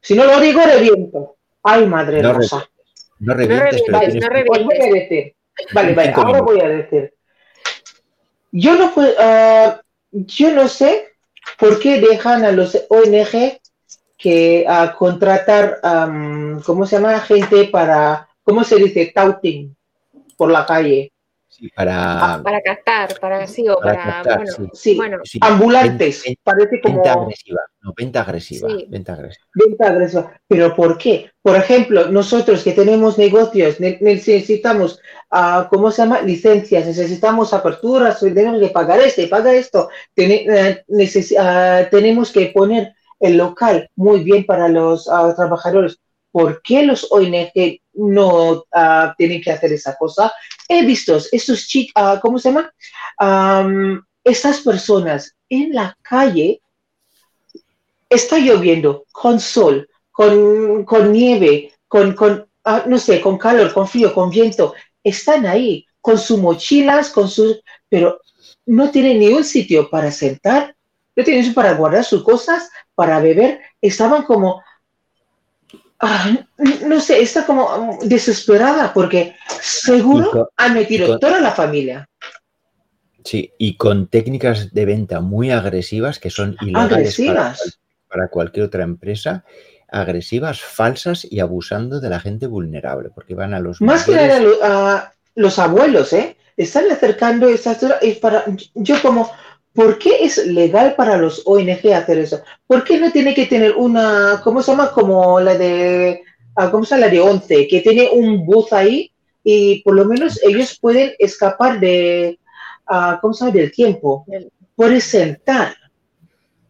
[0.00, 1.36] Si no lo digo, reviento.
[1.62, 2.68] Ay, madre no rosa.
[3.20, 5.34] no revientes, no revientes, pero no voy a decir.
[5.72, 7.14] Vale, vale, ahora voy a decir.
[8.50, 9.78] Yo no, uh,
[10.12, 11.08] yo no sé
[11.58, 13.60] por qué dejan a los ONG
[14.18, 17.18] que a contratar, um, ¿cómo se llama?
[17.20, 19.12] Gente para, ¿cómo se dice?
[19.14, 19.74] Touting
[20.36, 21.11] por la calle
[21.74, 24.22] para, para captar, para sí, o para,
[24.96, 26.96] bueno, ambulantes, parece como...
[26.96, 29.46] Venta agresiva, no, venta agresiva, venta agresiva.
[29.54, 30.40] Venta agresiva.
[30.48, 31.30] ¿Pero por qué?
[31.42, 36.22] Por ejemplo, nosotros que tenemos negocios, necesitamos, uh, ¿cómo se llama?
[36.22, 39.88] Licencias, necesitamos aperturas, tenemos que pagar esto y pagar esto,
[41.38, 45.98] ah, tenemos que poner el local muy bien para los ah, trabajadores.
[46.30, 48.64] ¿Por qué los ONG no
[49.16, 50.32] tienen que hacer esa cosa?
[50.68, 52.72] he visto estos chicos, ah, ¿cómo se llama?
[54.24, 56.60] estas personas en la calle,
[58.08, 62.14] está lloviendo, con sol, con, nieve, con,
[62.64, 67.28] ah, no sé, con calor, con frío, con viento, están ahí con sus mochilas, con
[67.28, 68.20] sus, pero
[68.66, 70.74] no tienen ni un sitio para sentar,
[71.14, 74.62] no tienen para guardar sus cosas, para beber, estaban como,
[76.86, 82.08] no sé, está como desesperada porque seguro han metido toda la familia.
[83.24, 87.20] Sí, y con técnicas de venta muy agresivas que son ilegales
[88.08, 89.44] Para, cualquier otra empresa,
[89.88, 95.12] agresivas, falsas y abusando de la gente vulnerable, porque van a los más que a,
[95.34, 96.36] los abuelos, ¿eh?
[96.56, 97.78] Están acercando esas
[98.20, 99.30] para yo como
[99.74, 102.42] ¿Por qué es legal para los ONG hacer eso?
[102.66, 104.92] ¿Por qué no tiene que tener una, ¿cómo se llama?
[104.92, 106.22] Como la de,
[106.56, 107.06] ah, ¿cómo se llama?
[107.06, 109.10] La de 11, que tiene un bus ahí
[109.42, 112.38] y por lo menos ellos pueden escapar de,
[112.90, 113.56] uh, ¿cómo se llama?
[113.56, 114.26] Del tiempo.
[114.76, 115.74] Pueden sentar.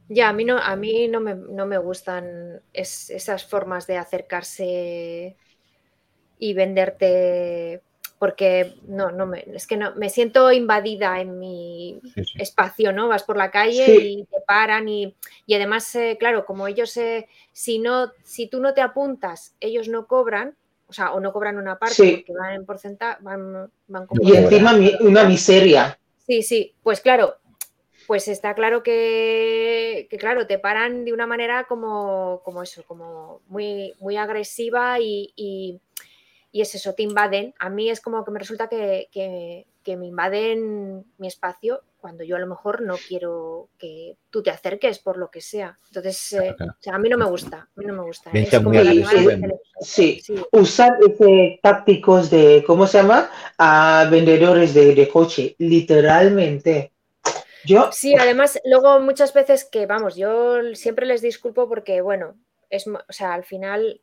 [0.08, 5.36] Ya, a mí no, a mí no, me, no me gustan esas formas de acercarse
[6.38, 7.82] y venderte
[8.22, 12.00] porque no, no me, es que no, me siento invadida en mi
[12.38, 13.08] espacio, ¿no?
[13.08, 15.16] Vas por la calle y te paran y,
[15.52, 20.06] además, eh, claro, como ellos, eh, si no, si tú no te apuntas, ellos no
[20.06, 20.54] cobran,
[20.86, 24.72] o sea, o no cobran una parte porque van en porcentaje, van, como Y encima
[25.00, 25.98] una miseria.
[26.24, 27.38] Sí, sí, pues claro,
[28.06, 33.94] pues está claro que, claro, te paran de una manera como, como eso, como muy,
[33.98, 35.80] muy agresiva y y
[36.60, 37.54] es eso, te invaden.
[37.58, 42.40] A mí es como que me resulta que, me invaden mi espacio cuando yo a
[42.40, 45.78] lo mejor no quiero que tú te acerques por lo que sea.
[45.86, 46.54] Entonces, eh,
[46.92, 48.30] a mí no me gusta, a mí no me gusta.
[49.80, 53.30] sí, usar ese tácticos de, ¿cómo se llama?
[53.56, 56.92] A vendedores de, de coche, literalmente.
[57.64, 57.90] Yo...
[57.92, 62.34] Sí, además, luego muchas veces que, vamos, yo siempre les disculpo porque, bueno,
[62.68, 64.00] es, o sea, al final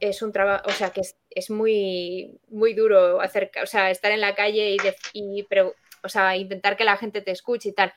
[0.00, 4.20] es un trabajo, o sea, que es, muy, muy duro hacer, o sea, estar en
[4.20, 4.76] la calle
[5.12, 7.92] y, pero, o sea, intentar que la gente te escuche y tal.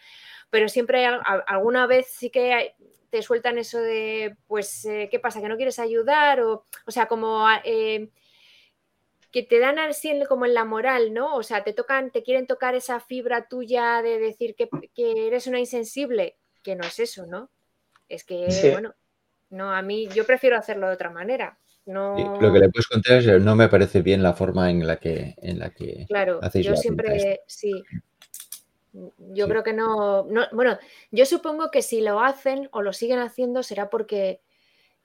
[0.50, 2.76] Pero siempre alguna vez sí que
[3.10, 5.42] te sueltan eso de, pues, eh, ¿qué pasa?
[5.42, 6.42] ¿Que no quieres ayudar?
[6.42, 8.10] O, o sea, como eh,
[9.32, 11.36] que te dan así como en la moral, ¿no?
[11.36, 14.70] O sea, te tocan, te quieren tocar esa fibra tuya de decir que,
[15.28, 17.50] eres una insensible, que no es eso, ¿no?
[18.10, 18.94] Es que, bueno,
[19.50, 21.58] no, a mí yo prefiero hacerlo de otra manera.
[21.86, 22.40] No...
[22.40, 25.34] lo que le puedes contar es no me parece bien la forma en la que
[25.42, 27.84] en la que claro, yo siempre sí.
[29.34, 30.78] Yo creo que no, Bueno,
[31.12, 34.42] yo supongo que si lo hacen o lo siguen haciendo será porque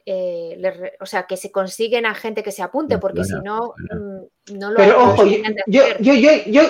[0.09, 4.57] eh, o sea, que se consiguen a gente que se apunte, porque si no, mm,
[4.57, 6.63] no lo Pero ojo, yo, yo, yo, yo,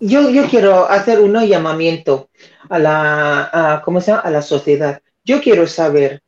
[0.00, 2.28] yo, yo, quiero hacer un llamamiento
[2.68, 4.22] a la, a, ¿cómo se llama?
[4.22, 5.00] a la sociedad.
[5.24, 6.22] Yo quiero saber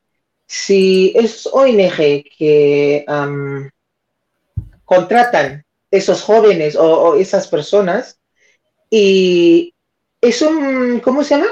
[0.47, 3.05] si es ONG que
[4.85, 8.19] contratan esos jóvenes o, esas personas
[8.91, 9.75] y
[10.21, 11.51] es un, ¿cómo se llama?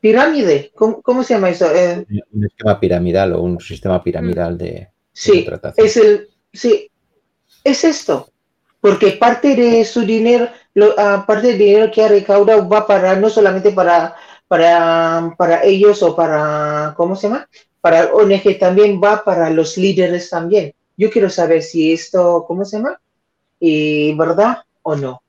[0.00, 1.72] Pirámide, ¿cómo, se llama eso?
[1.72, 6.90] Eh, un esquema piramidal o un sistema piramidal de, sí, Es el, sí,
[7.62, 8.30] es esto,
[8.80, 10.48] porque parte de su dinero,
[10.98, 14.16] ah, parte del dinero que ha recaudado va para, no solamente para,
[14.48, 17.48] para, para ellos o para, ¿cómo se llama?
[17.82, 20.72] Para el ONG también va para los líderes también.
[20.96, 22.98] Yo quiero saber si esto, ¿cómo se llama?
[23.60, 25.22] Y ¿Verdad o no?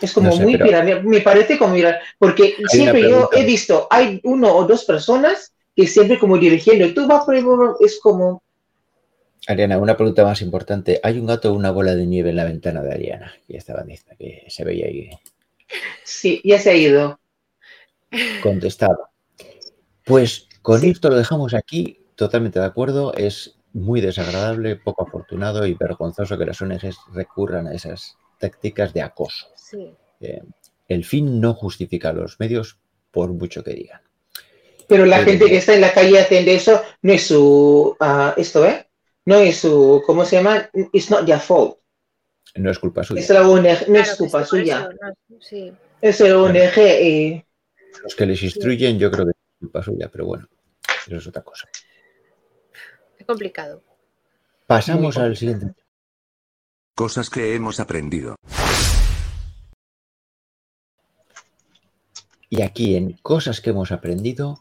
[0.00, 4.52] Es como muy piramidal, me parece como mirar, porque siempre yo he visto, hay uno
[4.52, 7.46] o dos personas que siempre como dirigiendo, tú vas por el
[7.80, 8.42] es como...
[9.46, 11.00] Ariana, una pregunta más importante.
[11.02, 13.32] ¿Hay un gato o una bola de nieve en la ventana de Ariana?
[13.48, 15.10] Ya estaba lista, que se veía ahí.
[16.04, 17.18] Sí, ya se ha ido.
[18.42, 19.10] Contestaba.
[20.04, 23.12] Pues con esto lo dejamos aquí, totalmente de acuerdo.
[23.14, 29.02] Es muy desagradable, poco afortunado y vergonzoso que las ONGs recurran a esas tácticas de
[29.02, 29.48] acoso.
[30.20, 30.42] Eh,
[30.88, 32.78] el fin no justifica los medios,
[33.10, 34.00] por mucho que digan.
[34.88, 37.96] Pero la gente que está en la calle haciendo eso no es su.
[37.98, 38.86] Ah, esto, ¿eh?
[39.24, 40.02] No es su.
[40.06, 40.68] ¿Cómo se llama?
[40.92, 41.78] It's not their fault.
[42.56, 43.20] No es culpa suya.
[43.20, 44.90] Es la ONG, no es culpa suya.
[46.00, 47.44] Es el ONG y.
[48.02, 50.48] Los que les instruyen, yo creo que culpa suya, pero bueno.
[51.06, 51.68] Eso es otra cosa.
[53.16, 53.82] Es complicado.
[54.66, 55.74] Pasamos al siguiente.
[56.94, 58.36] Cosas que hemos aprendido.
[62.50, 64.60] Y aquí en cosas que hemos aprendido,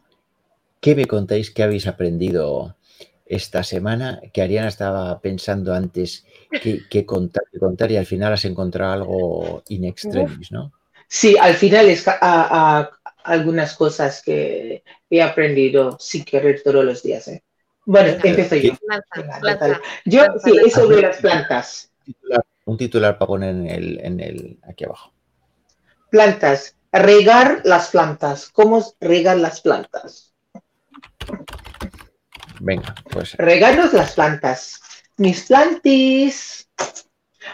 [0.80, 2.78] ¿qué me contáis que habéis aprendido
[3.26, 4.22] esta semana?
[4.32, 6.26] Que Ariana estaba pensando antes
[6.62, 10.72] que, contar, contar, y al final has encontrado algo in extremis, ¿no?
[11.14, 12.90] Sí, al final es a,
[13.24, 17.28] algunas cosas que he aprendido sin querer todos los días.
[17.28, 17.44] ¿eh?
[17.86, 18.74] Bueno, empiezo yo.
[20.06, 21.92] yo sí, es sobre las plantas.
[22.66, 25.14] Un titular, para poner en el, en el, aquí abajo.
[26.10, 26.76] Plantas.
[26.92, 28.50] regar las plantas.
[28.50, 30.34] ¿Cómo regar las plantas?
[32.60, 33.34] Venga, pues.
[33.38, 34.82] Regarnos las plantas.
[35.18, 36.70] Mis plantis.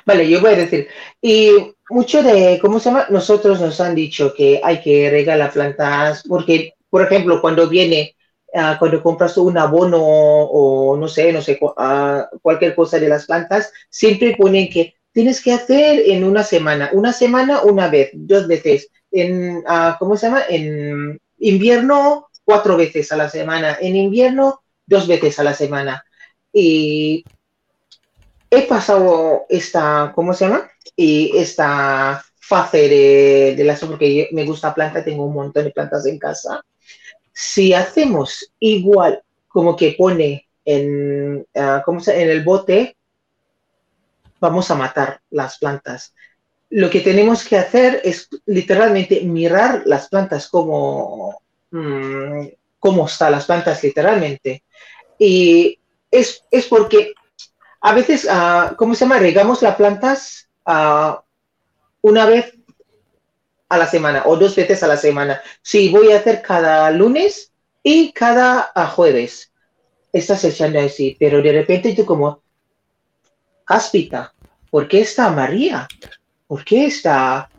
[0.05, 0.88] Vale, yo voy a decir.
[1.22, 3.08] Y mucho de, ¿cómo se llama?
[3.10, 8.16] Nosotros nos han dicho que hay que regar las plantas porque, por ejemplo, cuando viene,
[8.54, 13.26] ah, cuando compras un abono o no sé, no sé, uh, cualquier cosa de las
[13.26, 18.48] plantas, siempre ponen que tienes que hacer en una semana, una semana una vez, dos
[18.48, 18.90] veces.
[19.12, 20.44] En, uh, ¿cómo se llama?
[20.50, 23.78] En invierno, cuatro veces a la semana.
[23.82, 26.04] En invierno, dos veces a la semana.
[26.54, 27.24] Y
[28.50, 30.70] he pasado esta, ¿cómo se llama?
[30.95, 36.06] Y esta fase de, de las, porque me gusta planta, tengo un montón de plantas
[36.06, 36.64] en casa.
[37.34, 42.95] Si hacemos igual como que pone en, uh, ¿cómo se, en el bote,
[44.39, 46.14] vamos a matar las plantas.
[46.70, 51.41] Lo que tenemos que hacer es literalmente mirar las plantas como,
[51.72, 52.48] mmm,
[52.80, 54.64] cómo están las plantas literalmente.
[55.18, 55.80] Y
[56.12, 57.14] es, es porque
[57.82, 59.20] a veces, uh, ¿cómo se llama?
[59.20, 61.16] Regamos las plantas uh,
[62.02, 62.54] una vez
[63.70, 65.42] a la semana o dos veces a la semana.
[65.62, 67.52] Sí, voy a hacer cada lunes
[67.84, 69.52] y cada uh, jueves.
[70.12, 72.42] Estás echando así, pero de repente tú como,
[73.66, 74.34] cáspita,
[74.72, 75.88] ¿por qué está María?
[76.48, 77.50] ¿Por qué está,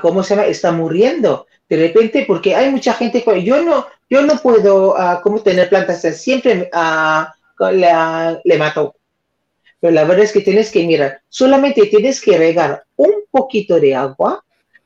[0.00, 0.48] cómo se llama?
[0.48, 1.46] Está muriendo.
[1.68, 6.00] De repente, porque hay mucha gente, yo no, yo no puedo, ¿cómo tener plantas?
[6.16, 6.70] Siempre
[7.70, 8.96] le, le mato
[9.80, 13.94] pero la verdad es que tienes que mirar, solamente tienes que regar un poquito de
[13.94, 14.44] agua.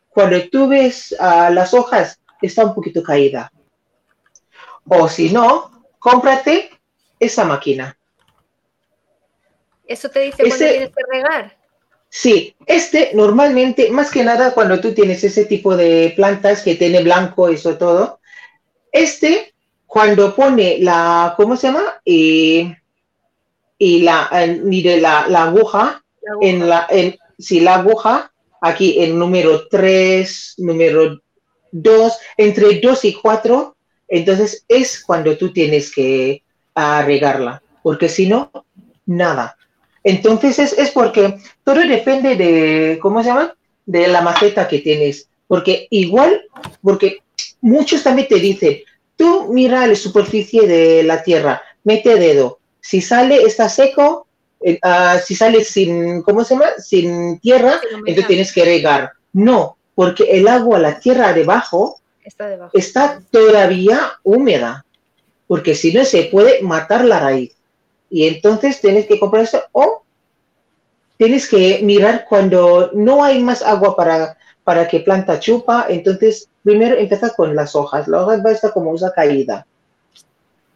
[0.09, 3.51] Cuando tú ves uh, las hojas, está un poquito caída.
[4.87, 6.71] O si no, cómprate
[7.19, 7.97] esa máquina.
[9.87, 11.57] ¿Eso te dice cuando tienes que regar?
[12.09, 17.03] Sí, este normalmente, más que nada cuando tú tienes ese tipo de plantas que tiene
[17.03, 18.21] blanco, eso todo,
[18.93, 19.53] este,
[19.85, 22.01] cuando pone la, ¿cómo se llama?
[22.05, 22.77] Eh,
[23.85, 24.31] y la,
[24.63, 26.03] mire la, la, aguja,
[26.41, 28.33] en la, en, si la aguja,
[28.63, 31.21] aquí en número 3, número
[31.71, 33.77] 2, entre 2 y 4,
[34.09, 36.43] entonces es cuando tú tienes que
[36.75, 38.51] regarla, porque si no,
[39.05, 39.59] nada.
[40.03, 43.55] Entonces es, es, porque todo depende de, ¿cómo se llama?
[43.85, 45.29] De la maceta que tienes.
[45.47, 46.41] Porque igual,
[46.83, 47.19] porque
[47.61, 48.79] muchos también te dicen,
[49.15, 54.27] tú mira la superficie de la tierra, mete dedo, si sale, está seco,
[54.61, 56.67] uh, si sale sin, ¿cómo se llama?
[56.77, 59.13] Sin tierra, entonces tienes que regar.
[59.33, 62.73] No, porque el agua, la tierra debajo, está, debajo.
[62.75, 64.85] está todavía húmeda,
[65.47, 67.57] porque si no se puede matar la raíz.
[68.11, 70.03] Y entonces tienes que comprar esto o
[71.17, 76.99] tienes que mirar cuando no hay más agua para, para que planta chupa, entonces primero
[76.99, 78.09] empieza con las hojas.
[78.09, 79.67] La hoja va a estar como una caída.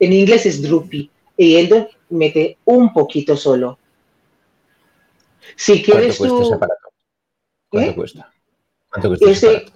[0.00, 1.10] En inglés es droopy.
[1.38, 3.78] Y entonces mete un poquito solo.
[5.56, 6.88] Si quieres ¿Cuánto cuesta ese aparato?
[7.70, 7.94] ¿Cuánto ¿Eh?
[7.94, 8.32] cuesta?
[8.90, 9.72] ¿Cuánto cuesta ese, aparato?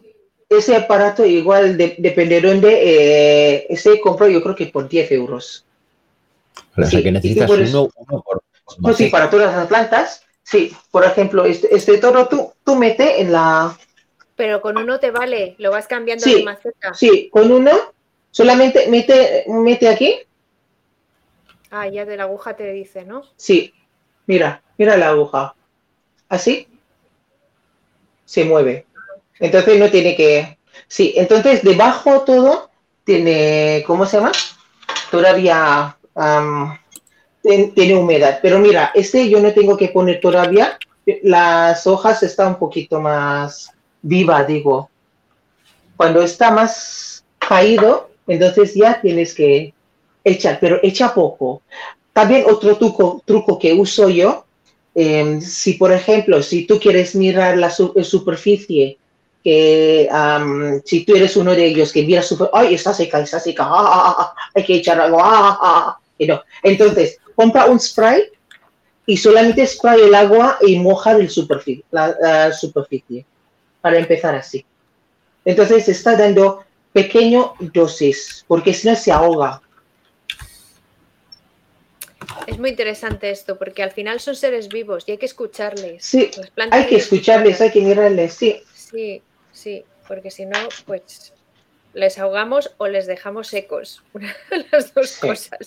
[0.48, 5.10] ese aparato igual de, depende de dónde, eh, ese compro yo creo que por 10
[5.12, 5.64] euros.
[6.72, 9.54] O sea, Sí, que necesitas por eso- uno, uno por, por Pues sí, para todas
[9.54, 10.72] las plantas, sí.
[10.90, 13.78] Por ejemplo, este, este toro tú, tú mete en la...
[14.34, 16.36] Pero con uno te vale, lo vas cambiando Sí.
[16.36, 16.92] de maceta.
[16.94, 17.70] Sí, con uno,
[18.32, 20.16] solamente mete, mete aquí.
[21.74, 23.22] Ah, ya de la aguja te dice, ¿no?
[23.34, 23.72] Sí,
[24.26, 25.54] mira, mira la aguja.
[26.28, 26.68] Así
[28.26, 28.84] se mueve.
[29.40, 30.58] Entonces no tiene que.
[30.86, 32.70] Sí, entonces debajo todo
[33.04, 34.32] tiene, ¿cómo se llama?
[35.10, 35.96] Todavía
[37.42, 38.38] tiene humedad.
[38.42, 40.78] Pero mira, este yo no tengo que poner todavía.
[41.22, 43.70] Las hojas están un poquito más
[44.02, 44.90] viva, digo.
[45.96, 49.72] Cuando está más caído, entonces ya tienes que
[50.24, 51.62] echar, pero echa poco.
[52.12, 54.44] También otro truco, truco que uso yo,
[54.94, 58.98] eh, si por ejemplo, si tú quieres mirar la eh, superficie,
[59.42, 60.08] que
[60.84, 63.70] si tú eres uno de ellos que mira super, ay, está seca, está seca, ah,
[63.70, 66.42] ah, ah, hay que echar algo, ah, ah, ah", y no.
[66.62, 68.22] Entonces, compra un spray
[69.06, 73.26] y solamente spray el agua y mojar el superficie, la, la superficie,
[73.80, 74.64] para empezar así.
[75.44, 79.60] Entonces, está dando pequeño dosis, porque si no se ahoga.
[82.46, 86.04] Es muy interesante esto, porque al final son seres vivos y hay que escucharles.
[86.04, 86.30] Sí,
[86.70, 88.62] hay que escucharles, hay que mirarles, sí.
[88.74, 89.22] Sí,
[89.52, 91.32] sí, porque si no, pues
[91.94, 94.02] les ahogamos o les dejamos secos.
[94.72, 95.26] Las dos Sí.
[95.26, 95.58] cosas.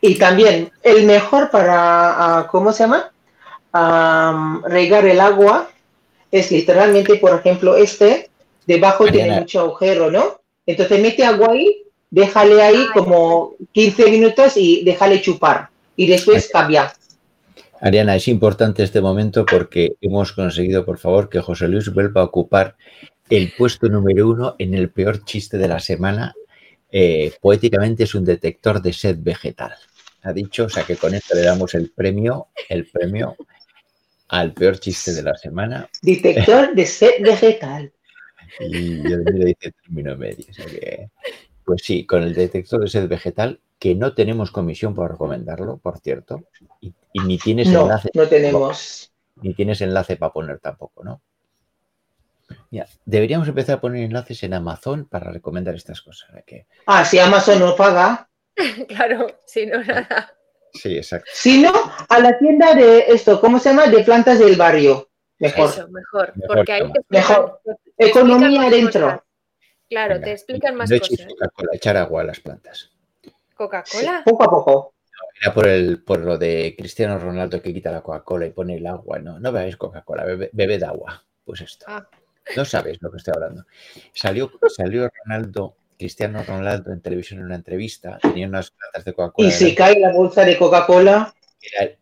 [0.00, 3.12] Y también el mejor para, ah, ¿cómo se llama?
[3.72, 5.70] Am, regar el agua
[6.30, 8.30] es literalmente, por ejemplo, este
[8.66, 10.40] debajo tiene mucho agujero, ¿no?
[10.66, 15.70] Entonces mete agua ahí, déjale ahí como 15 minutos y déjale chupar.
[16.00, 16.94] Y después cambia.
[17.78, 22.24] Ariana, es importante este momento porque hemos conseguido, por favor, que José Luis vuelva a
[22.24, 22.74] ocupar
[23.28, 26.32] el puesto número uno en el peor chiste de la semana.
[26.90, 29.74] Eh, poéticamente es un detector de sed vegetal.
[30.22, 33.36] Ha dicho, o sea que con esto le damos el premio, el premio
[34.28, 35.86] al peor chiste de la semana.
[36.00, 37.92] Detector de sed vegetal.
[38.58, 40.46] Y yo dice término medio.
[41.62, 45.98] pues sí, con el detector de sed vegetal, que no tenemos comisión por recomendarlo, por
[45.98, 46.44] cierto,
[46.82, 46.92] y,
[47.24, 48.10] ni tienes enlace.
[48.12, 49.10] No tenemos.
[49.36, 51.22] Ni tienes enlace para poner tampoco, ¿no?
[52.70, 56.28] Ya, deberíamos empezar a poner enlaces en Amazon para recomendar estas cosas.
[56.84, 58.28] Ah, si Amazon no paga.
[58.88, 60.34] claro, si no, nada.
[60.74, 61.30] Sí, exacto.
[61.32, 61.72] Si no,
[62.08, 63.86] a la tienda de esto, ¿cómo se llama?
[63.86, 65.08] De plantas del barrio.
[65.38, 65.70] Mejor.
[65.70, 66.34] Eso, mejor.
[66.46, 67.62] porque ahí te mejor.
[67.96, 69.24] Economía adentro.
[69.88, 71.26] Claro, te explican más cosas.
[71.72, 72.89] Echar agua a las plantas.
[73.60, 74.22] ¿Coca-Cola?
[74.24, 74.94] poco a poco.
[75.38, 78.86] era por, el, por lo de Cristiano Ronaldo que quita la Coca-Cola y pone el
[78.86, 79.18] agua.
[79.18, 81.22] No, no bebéis Coca-Cola, bebe, bebed agua.
[81.44, 81.84] Pues esto.
[81.86, 82.08] Ah.
[82.56, 83.66] No sabes lo que estoy hablando.
[84.14, 89.48] Salió, salió Ronaldo, Cristiano Ronaldo en televisión en una entrevista, tenía unas latas de Coca-Cola.
[89.48, 91.34] Y se cae la bolsa de Coca-Cola.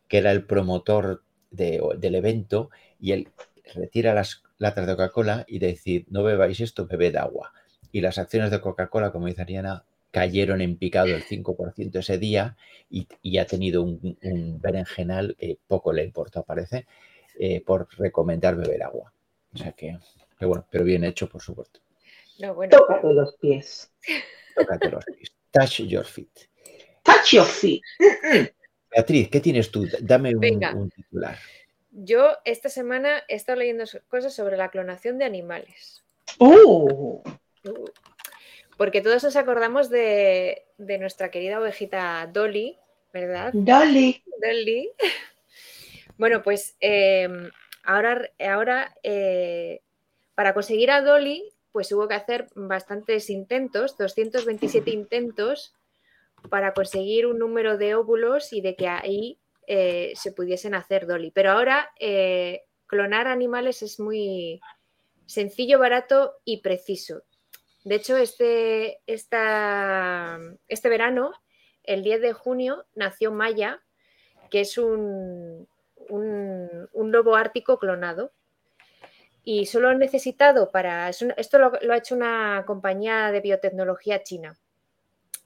[0.09, 3.29] Que, era, el promotor del evento y él
[3.75, 7.53] retira las latas de Coca-Cola y decir, no bebáis esto, bebed agua.
[7.91, 12.57] Y las acciones de Coca-Cola, como dice Ariana, cayeron en picado el 5% ese día
[12.91, 14.17] y, ha tenido un,
[14.61, 16.87] berenjenal que poco le importó, parece,
[17.39, 19.13] eh, por recomendar beber agua.
[19.53, 19.99] O sea que
[20.39, 21.81] pero bueno, pero bien hecho, por supuesto.
[22.39, 22.77] No, bueno.
[22.77, 23.91] Tócate los pies.
[24.55, 25.33] Tócate los pies.
[25.51, 26.31] Touch your feet.
[27.03, 27.83] Touch your feet.
[28.91, 29.87] Beatriz, ¿qué tienes tú?
[30.01, 31.37] Dame un, titular.
[31.91, 36.05] Yo esta semana he estado leyendo cosas sobre la clonación de animales.
[36.39, 37.23] ¡Oh!
[37.65, 37.85] Uh.
[38.79, 42.79] Porque todos nos acordamos de, nuestra querida ovejita Dolly,
[43.13, 43.51] ¿verdad?
[43.53, 44.25] Dolly.
[44.41, 44.91] Dolly.
[46.17, 47.49] Bueno, pues em,
[47.85, 49.83] ahora, ahora eh,
[50.35, 55.75] para conseguir a Dolly, pues hubo que hacer bastantes intentos, 227 intentos,
[56.51, 61.31] para conseguir un número de óvulos y de que ahí eh, se pudiesen hacer Dolly.
[61.31, 64.61] Pero ahora eh, clonar animales es muy
[65.27, 67.23] sencillo, barato y preciso.
[67.89, 69.39] De hecho, este, este
[70.91, 71.33] verano,
[71.85, 73.81] el 10 de junio, nació Maya,
[74.51, 75.67] que es un,
[76.11, 78.35] un lobo ártico clonado.
[79.43, 84.59] Y solo han necesitado para, esto lo, ha hecho una compañía de biotecnología china,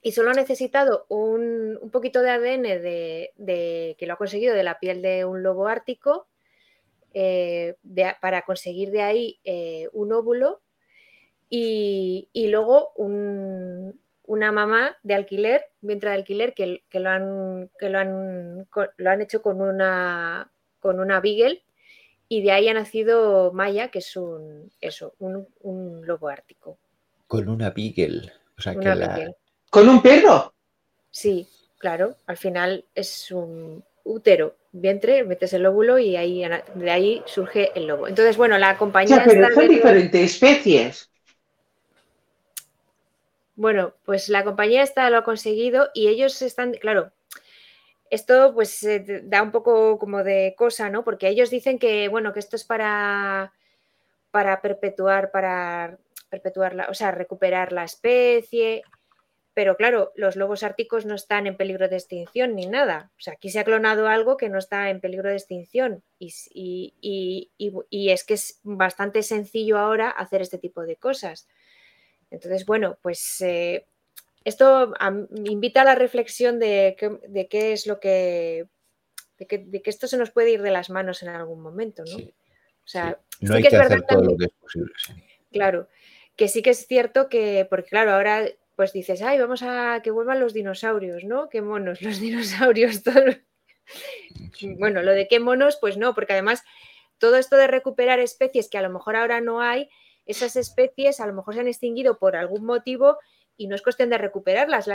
[0.02, 4.80] y solo ha necesitado un, poquito de ADN de, que lo ha conseguido de la
[4.80, 6.26] piel de un lobo ártico
[7.14, 7.76] eh,
[8.20, 10.61] para conseguir de ahí eh, un óvulo
[11.54, 18.66] y, luego una mamá de alquiler, vientre de alquiler, que, lo, han, que lo, han,
[18.96, 20.50] lo han hecho con una,
[20.80, 21.62] con una Beagle
[22.26, 26.78] y de ahí ha nacido Maya, que es un, eso, un, lobo ártico.
[27.26, 28.32] Con una beagle.
[29.68, 30.54] ¿Con un perro?
[31.10, 31.46] Sí,
[31.76, 32.16] claro.
[32.26, 36.42] Al final es un útero, vientre, metes el óvulo y ahí,
[36.74, 38.08] de ahí surge el lobo.
[38.08, 39.22] Entonces, bueno, la compañía...
[39.26, 41.11] pero son diferentes especies.
[43.54, 47.12] Bueno, pues la compañía esta lo ha conseguido y ellos están, claro,
[48.10, 48.86] esto pues
[49.24, 51.04] da un poco como de cosa, ¿no?
[51.04, 53.52] Porque ellos dicen que, bueno, que esto es para,
[54.30, 55.98] para perpetuar, para
[56.28, 58.82] perpetuar, o sea, recuperar la especie.
[59.54, 63.10] Pero claro, los lobos árticos no están en peligro de extinción ni nada.
[63.18, 66.02] O sea, aquí se ha clonado algo que no está en peligro de extinción.
[66.18, 66.92] Y,
[67.58, 71.48] y es que es bastante sencillo ahora hacer este tipo de cosas.
[72.32, 73.86] Entonces, bueno, pues eh,
[74.44, 74.94] esto
[75.44, 76.96] invita a la reflexión de,
[77.50, 78.66] qué es lo que
[79.38, 82.16] de que, esto se nos puede ir de las manos en algún momento, ¿no?
[82.16, 84.92] o sea, no hay que, hacer todo lo que es posible.
[85.50, 85.88] Claro,
[86.36, 90.10] que sí que es cierto que, porque claro, ahora pues dices, ay, vamos a que
[90.10, 91.48] vuelvan los dinosaurios, ¿no?
[91.48, 93.36] Qué monos, los dinosaurios, todos.
[94.78, 96.62] Bueno, lo de qué monos, pues no, porque además
[97.18, 99.90] todo esto de recuperar especies que a lo mejor ahora no hay,
[100.32, 103.18] esas especies a lo mejor se han extinguido por algún motivo
[103.56, 104.88] y no es cuestión de recuperarlas.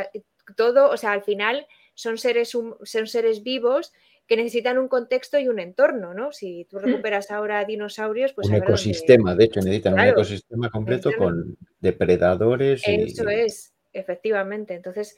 [0.55, 3.93] todo, o sea, al final son seres, son seres vivos
[4.27, 6.33] que necesitan un contexto y un entorno, ¿no?
[6.33, 6.81] Si tú mm.
[6.81, 8.49] recuperas ahora dinosaurios, pues...
[8.49, 12.83] Un ecosistema, de hecho, necesitan un ecosistema completo con depredadores.
[12.85, 14.73] Eso es, efectivamente.
[14.73, 15.15] Entonces,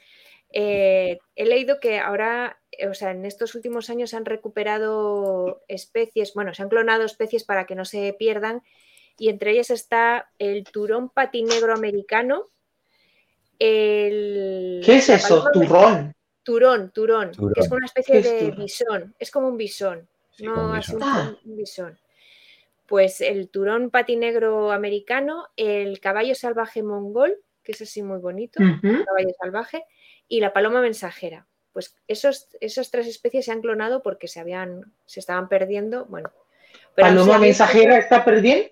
[0.52, 6.54] eh, he leído que ahora, o sea, en estos últimos años han recuperado especies, bueno,
[6.54, 8.62] se han clonado especies para que no se pierdan
[9.20, 12.48] y entre ellas está el turón patinegro americano.
[13.60, 15.46] El, ¿Qué es eso?
[15.52, 16.16] ¿Turón?
[16.44, 20.08] Turón, turón, que es una especie de bisón, es como un bisón,
[20.40, 21.02] no es un,
[21.44, 22.00] bisón.
[22.88, 29.36] Pues el turón patinegro americano, el caballo salvaje mongol, que es así muy bonito, caballo
[29.40, 29.84] salvaje,
[30.28, 31.46] y la paloma mensajera.
[31.74, 36.06] Pues esos, esas tres especies se han clonado porque se habían, se estaban perdiendo.
[36.06, 36.32] Bueno.
[36.96, 38.72] ¿Paloma mensajera está perdiendo?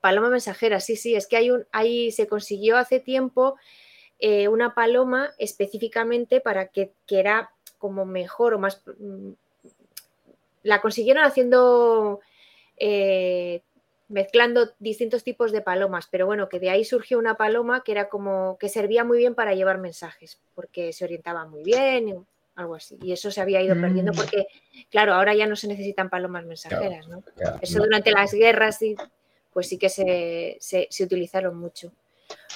[0.00, 3.56] Paloma mensajera, sí, sí, es que hay un, ahí se consiguió hace tiempo
[4.18, 8.82] eh, una paloma específicamente para que, que, era como mejor o más.
[8.98, 9.30] Mm,
[10.62, 12.20] la consiguieron haciendo
[12.76, 13.62] eh,
[14.08, 18.08] mezclando distintos tipos de palomas, pero bueno, que de ahí surgió una paloma que era
[18.08, 22.26] como que servía muy bien para llevar mensajes, porque se orientaba muy bien,
[22.56, 22.98] algo así.
[23.02, 24.16] Y eso se había ido perdiendo mm.
[24.16, 24.46] porque,
[24.90, 27.22] claro, ahora ya no se necesitan palomas mensajeras, ¿no?
[27.62, 28.80] eso durante las guerras,
[29.52, 31.92] pues sí que se, se, utilizaron mucho.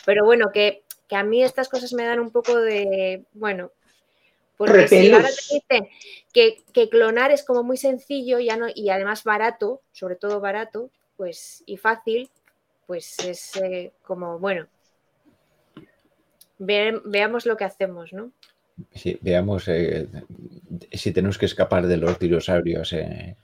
[0.05, 3.73] Pero bueno, que, que, a mí estas cosas me dan un poco de, bueno,
[4.57, 5.89] porque si ahora te dicen
[6.33, 10.91] que, que, clonar es como muy sencillo ya no, y además barato, sobre todo barato,
[11.17, 12.31] pues, y fácil,
[12.87, 14.67] pues es eh, como, bueno,
[16.59, 18.31] veamos lo que hacemos, ¿no?
[18.93, 20.09] Sí, veamos eh,
[20.93, 23.37] si tenemos que escapar de los dinosaurios eh,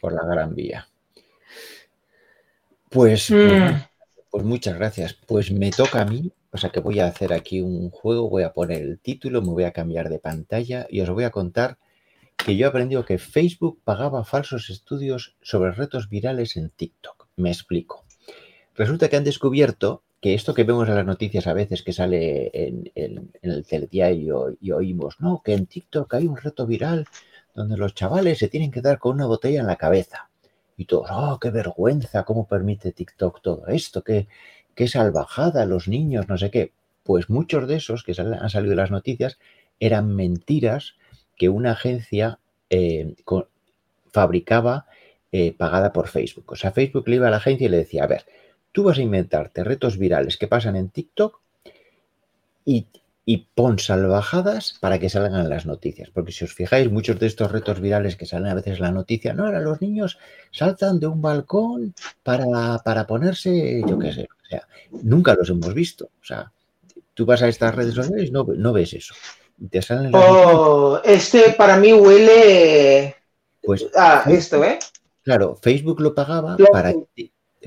[0.00, 0.88] por la Gran Vía.
[2.90, 3.82] Pues, pues, mm.
[4.30, 5.14] pues, muchas gracias.
[5.26, 8.42] Pues me toca a mí, o sea que voy a hacer aquí un juego, voy
[8.42, 11.78] a poner el título, me voy a cambiar de pantalla y os voy a contar
[12.36, 17.28] que yo he aprendido que Facebook pagaba falsos estudios sobre retos virales en TikTok.
[17.36, 18.04] Me explico.
[18.74, 22.50] Resulta que han descubierto que esto que vemos en las noticias a veces que sale
[22.52, 22.90] en,
[23.42, 27.06] el telediario y oímos, no, que en TikTok hay un reto viral
[27.54, 30.28] donde los chavales se tienen que dar con una botella en la cabeza.
[30.76, 34.28] Y todos, oh, qué vergüenza, cómo permite TikTok todo esto, qué,
[34.74, 36.72] qué salvajada, los niños, no sé qué.
[37.02, 39.38] Pues muchos de esos que han salido en las noticias
[39.80, 40.94] eran mentiras
[41.36, 42.38] que una agencia
[42.70, 43.14] eh,
[44.10, 44.86] fabricaba
[45.32, 46.52] eh, pagada por Facebook.
[46.52, 48.24] O sea, Facebook le iba a la agencia y le decía, a ver,
[48.72, 51.40] tú vas a inventarte retos virales que pasan en TikTok
[52.64, 52.86] y,
[53.54, 56.10] pon salvajadas para que salgan las noticias.
[56.10, 58.92] Porque si os fijáis, muchos de estos retos virales que salen a veces en la
[58.92, 60.18] noticia, no, ahora los niños
[60.52, 64.62] saltan de un balcón para, para ponerse, yo qué sé, o sea,
[65.02, 66.06] nunca los hemos visto.
[66.22, 66.52] O sea,
[67.14, 69.14] tú vas a estas redes sociales y no, no ves eso.
[70.12, 73.16] Oh, este para mí huele
[73.62, 74.78] pues, a esto, ¿eh?
[75.22, 76.92] Claro, Facebook lo pagaba para,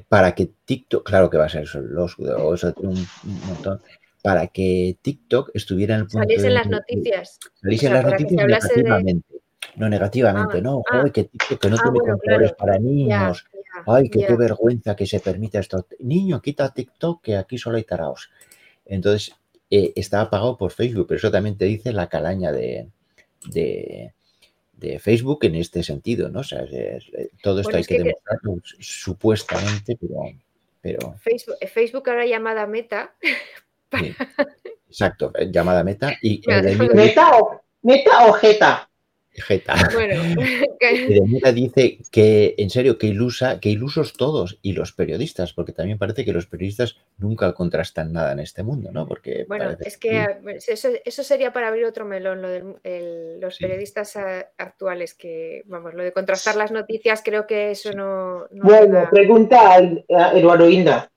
[0.08, 3.08] para que TikTok, claro que va a ser eso, los, un,
[3.48, 3.82] montón,
[4.22, 7.40] para que TikTok estuviera en el punto Saliese en las noticias.
[7.62, 9.40] Saliese en las noticias negativamente.
[9.76, 10.84] No, negativamente, ah, no.
[10.92, 13.46] Ah, que TikTok que no ah, tiene para niños.
[13.86, 15.86] Ay, qué vergüenza que se permita esto.
[16.00, 18.30] Niño, quita TikTok, que aquí solo hay taraos.
[18.86, 19.36] Entonces,
[19.70, 22.90] eh, estaba pagado por Facebook, pero eso también te dice la calaña de,
[23.46, 24.12] de,
[25.00, 26.40] Facebook en este sentido, ¿no?
[26.40, 26.66] O sea,
[27.44, 30.16] todo esto hay que, demostrarlo supuestamente, pero...
[30.82, 31.16] pero...
[31.68, 33.16] Facebook, ahora llamada Meta.
[34.88, 36.14] exacto, llamada Meta.
[36.22, 36.42] Y
[36.94, 38.90] ¿Meta o, meta o Jeta?
[39.94, 40.22] Bueno,
[41.54, 46.26] dice que, en serio, que, ilusa, que ilusos todos y los periodistas, porque también parece
[46.26, 49.08] que los periodistas nunca contrastan nada en este mundo, ¿no?
[49.08, 50.26] Porque bueno, es que
[50.68, 54.18] eso, sería para abrir otro melón, lo de los periodistas
[54.58, 58.48] actuales, que, vamos, lo de contrastar las noticias, creo que eso no...
[58.52, 61.12] bueno, pregunta a Eduardo Inda.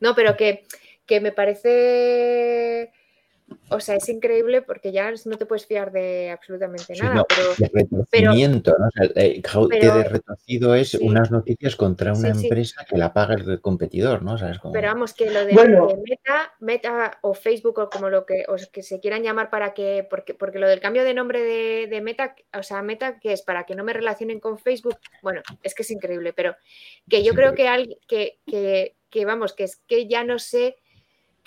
[0.00, 0.64] no, pero que,
[1.08, 2.92] que me parece
[3.70, 7.24] o sea, es increíble porque ya no te puedes fiar de absolutamente nada.
[7.28, 8.86] pero, el retorcimiento, ¿no?
[8.86, 13.60] O sea, eh, de retorcido es unas noticias contra una empresa que la paga el
[13.60, 14.36] competidor, ¿no?
[14.72, 19.00] Pero vamos, que lo de, Meta, Meta o Facebook o como lo que, que se
[19.00, 22.82] quieran llamar para que, porque, porque lo del cambio de nombre de, Meta, o sea,
[22.82, 26.32] Meta, que es para que no me relacionen con Facebook, bueno, es que es increíble,
[26.32, 26.56] pero
[27.08, 30.76] que yo creo que, que, que, que, vamos, que es que ya no sé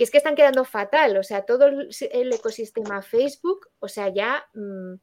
[0.02, 4.44] que es que están quedando fatal, o sea, todo el ecosistema Facebook, o sea, ya
[4.56, 4.96] mm,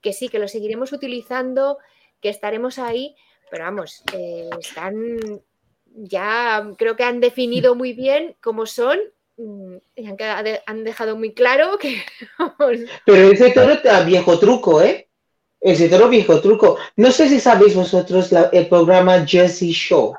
[0.00, 1.78] que sí, que lo seguiremos utilizando,
[2.20, 3.16] que estaremos ahí,
[3.50, 5.42] pero vamos, eh, están
[5.86, 8.96] ya creo que han definido muy bien cómo son
[9.38, 12.04] mm, y han, dejado muy claro que...
[13.06, 15.08] Pero ese toro está viejo truco, ¿eh?
[15.60, 16.78] Ese toro viejo truco.
[16.94, 20.14] No sé si sabéis vosotros el programa Jersey Show,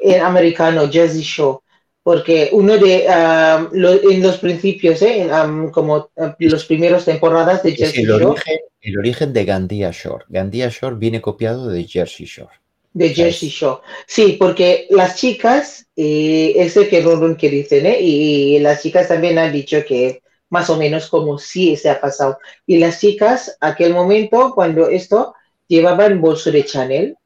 [0.00, 1.62] el americano Jersey Show
[2.08, 5.28] porque uno de um, en los principios, ¿eh?
[5.30, 10.24] Um, como uh, los primeros temporadas de Jersey el Origen, el origen de Gandia Shore.
[10.30, 12.54] Gandia Shore viene copiado de Jersey Shore.
[12.94, 13.80] De Jersey Show.
[14.06, 18.00] Sí, porque las chicas, eh, ese que Ron que dicen, ¿eh?
[18.00, 22.38] y las chicas también han dicho que más o menos como si se ha pasado.
[22.66, 25.34] Y las chicas, aquel momento, cuando esto,
[25.66, 27.17] llevaban bolso de Chanel,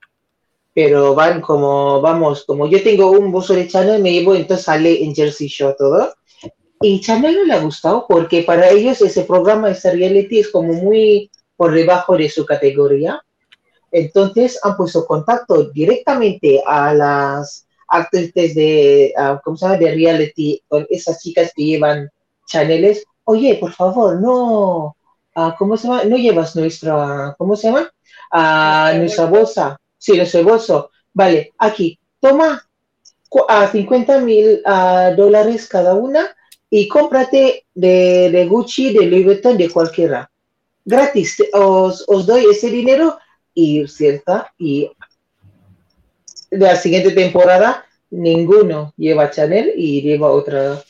[0.74, 5.02] pero van como, vamos, como yo tengo un bolso de Chanel, me llevo, entonces sale
[5.02, 6.14] en Jersey Show todo.
[6.80, 10.72] Y Chanel no le ha gustado porque para ellos ese programa, ese reality es como
[10.72, 13.22] muy por debajo de su categoría.
[13.90, 19.12] Entonces han puesto contacto directamente a las actrices de,
[19.44, 22.10] ¿cómo se llama?, de reality con esas chicas que llevan
[22.46, 24.96] Chaneles oye, por favor, no,
[25.36, 26.04] uh, ¿cómo se llama?
[26.04, 27.90] No llevas nuestra, ¿cómo se llama?
[28.32, 29.78] Uh, nuestra bolsa.
[30.03, 30.90] Sí, nuestro bolso.
[31.14, 32.68] Vale, aquí, toma
[33.48, 34.61] a 50 mil
[35.16, 36.34] dólares cada una
[36.68, 40.28] y cómprate de, de, Gucci, de Louis Vuitton, de cualquiera.
[40.84, 43.16] Gratis, os, os doy ese dinero
[43.55, 44.53] y cierta.
[44.59, 44.90] Y
[46.50, 50.82] de la siguiente temporada, ninguno lleva Chanel y lleva otra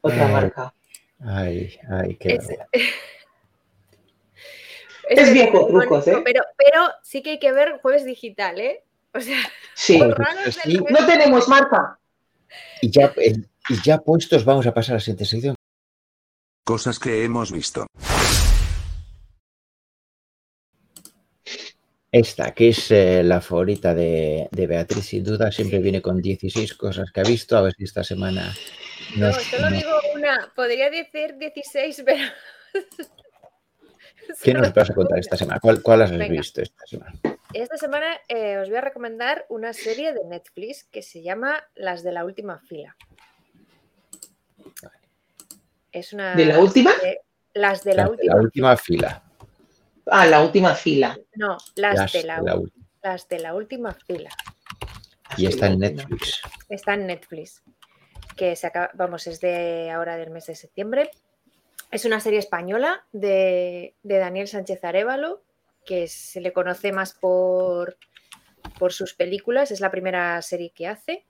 [0.00, 0.74] otra marca.
[1.20, 2.48] Ay, ay, qué es,
[5.08, 6.22] es, viejo trucos, ¿eh?
[6.24, 8.84] Pero, pero sí que hay que ver jueves digital, ¿eh?
[9.14, 9.38] O sea,
[9.74, 9.98] sí.
[9.98, 11.98] no tenemos marca.
[12.80, 15.54] Y ya, y ya puestos, vamos a pasar a la siguiente sección.
[16.64, 17.86] Cosas que hemos visto.
[22.10, 26.74] Esta, que es eh, la favorita de, de, Beatriz, sin duda, siempre viene con 16
[26.74, 27.56] cosas que ha visto.
[27.56, 28.54] A ver si esta semana
[29.16, 30.50] no, solo digo una.
[30.54, 32.24] Podría decir 16, pero.
[34.42, 35.60] ¿Qué nos vas a contar esta semana?
[35.60, 37.12] ¿Cuál, has visto esta semana?
[37.52, 42.02] Esta semana eh, os voy a recomendar una serie de Netflix que se llama Las
[42.02, 42.96] de la última fila.
[45.90, 46.92] Es una ¿De la última?
[47.54, 49.22] las de la, última, fila.
[50.06, 51.18] Ah, la última fila.
[51.34, 52.42] No, las, de, la,
[53.02, 54.30] las de la última fila.
[55.36, 56.42] Y está en Netflix.
[56.68, 57.62] Está en Netflix
[58.38, 61.10] que se acaba, vamos, es de ahora del mes de septiembre.
[61.90, 65.42] Es una serie española de, Daniel Sánchez Arevalo,
[65.86, 67.96] que se le conoce más por,
[68.78, 71.24] por sus películas, es la primera serie que hace.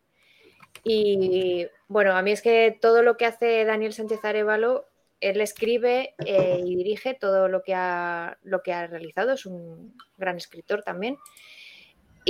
[0.83, 4.87] Y bueno, a mí es que todo lo que hace Daniel Sánchez Arevalo,
[5.21, 9.97] él escribe eh, y dirige todo lo que, ha, lo que ha realizado, es un
[10.17, 11.19] gran escritor también.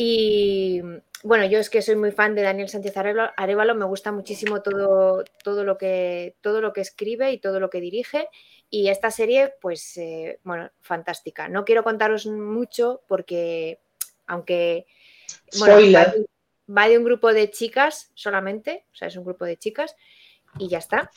[0.01, 0.81] Y
[1.25, 5.25] bueno, yo es que soy muy fan de Daniel Sánchez Arevalo, me gusta muchísimo todo,
[5.43, 8.29] todo, lo que, todo lo que escribe y todo lo que dirige.
[8.71, 11.49] Y esta serie, pues, eh, bueno, fantástica.
[11.49, 13.81] No quiero contaros mucho porque,
[14.29, 14.87] aunque
[15.61, 19.97] va de un grupo de chicas solamente, o sea, es un grupo de chicas
[20.61, 21.11] y ya está.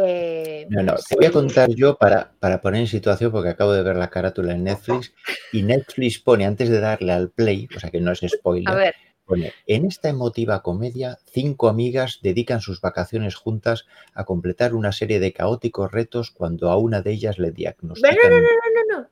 [0.00, 3.72] Eh, no, no, te voy a contar yo para, para, poner en situación, porque acabo
[3.72, 5.12] de ver la carátula en Netflix,
[5.52, 8.94] y Netflix pone, antes de darle al play, o sea que no es spoiler,
[9.24, 15.18] pone, en esta emotiva comedia, cinco amigas dedican sus vacaciones juntas a completar una serie
[15.18, 19.08] de caóticos retos cuando a una de ellas le diagnostican no, no, no, no,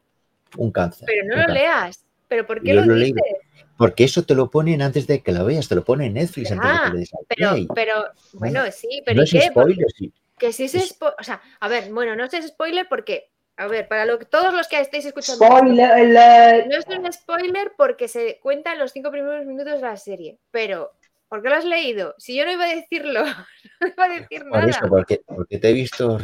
[0.57, 1.07] un cáncer.
[1.07, 3.20] Pero no lo leas, pero ¿por qué lo, dices?
[3.76, 6.53] Porque eso te lo ponen antes de que lo veas, te lo pone en Netflix
[6.53, 7.66] antes de que le des al play.
[7.74, 9.41] Pero, pero bueno, sí, pero ¿y qué?
[9.43, 10.12] Spoiler, sí.
[10.39, 14.05] Que si es, o sea, a ver, bueno, no es spoiler porque, a ver, para
[14.05, 15.45] lo, todos los que estéis escuchando.
[15.45, 20.39] Spoiler, no es un spoiler porque se cuentan los cinco primeros minutos de la serie,
[20.51, 20.93] pero
[21.28, 22.14] ¿por qué lo has leído?
[22.18, 23.24] Si yo no iba a decirlo,
[23.80, 24.70] no iba a decir Por nada.
[24.70, 26.18] Eso, porque, porque te he visto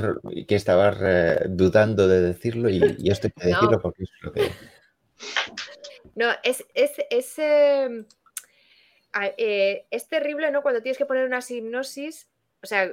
[0.46, 4.32] que estabas eh, dudando de decirlo y, y esto hay que decirlo porque es lo
[4.32, 4.42] que.
[6.14, 8.04] No, es, es, es, em,
[9.38, 10.60] eh, es terrible, ¿no?
[10.60, 12.28] Cuando tienes que poner una hipnosis,
[12.62, 12.90] o sea,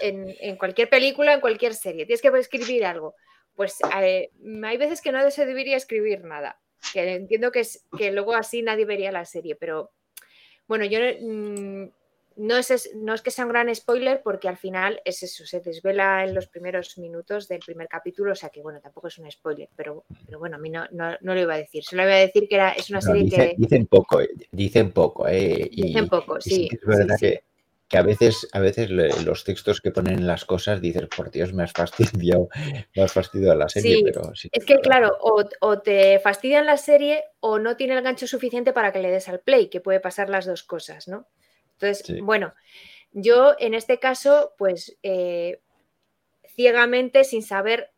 [0.00, 2.06] en, cualquier película, en cualquier serie.
[2.06, 3.14] Tienes que escribir algo.
[3.54, 4.30] Pues eh,
[4.62, 6.60] hay veces que no se debería escribir nada.
[6.92, 9.92] Que entiendo que, es, que luego así nadie vería la serie, pero
[10.66, 11.88] bueno, yo mm,
[12.36, 15.60] no es, no es que sea un gran spoiler porque al final es eso, se
[15.60, 19.30] desvela en los primeros minutos del primer capítulo, o sea que bueno, tampoco es un
[19.30, 22.18] spoiler, pero, pero bueno, a mí no, no, lo iba a decir, solo iba a
[22.18, 23.54] decir que era, es una serie que...
[23.58, 24.20] Dicen poco,
[24.52, 26.68] dicen poco, eh, dicen poco, sí.
[26.72, 27.44] Es verdad que
[27.90, 31.64] que a veces, a veces los textos que ponen las cosas dices, por Dios, me
[31.64, 32.48] has fastidiado,
[32.94, 34.48] me has fastidiado la serie, pero sí.
[34.52, 38.92] Es que claro, o, te fastidian la serie o no tiene el gancho suficiente para
[38.92, 41.26] que le des al play, que puede pasar las dos cosas, ¿no?
[41.72, 42.54] Entonces, bueno,
[43.10, 45.60] yo en este caso, pues eh,
[46.54, 47.90] ciegamente, sin saber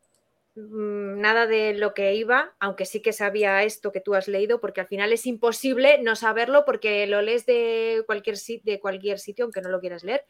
[0.55, 4.81] nada de lo que iba, aunque sí que sabía esto que tú has leído, porque
[4.81, 9.63] al final es imposible no saberlo porque lo lees de cualquier, de cualquier sitio, aunque
[9.63, 10.25] no lo quieras leer.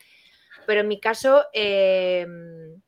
[0.67, 2.81] Pero en mi caso, em,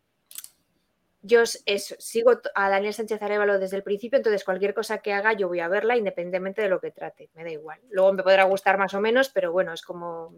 [1.26, 5.48] yo sigo a Daniel Sánchez Arevalo desde el principio, entonces cualquier cosa que haga yo
[5.48, 7.80] voy a verla independientemente de lo que trate, me da igual.
[7.88, 10.28] Luego me podrá gustar más o menos, pero bueno, es como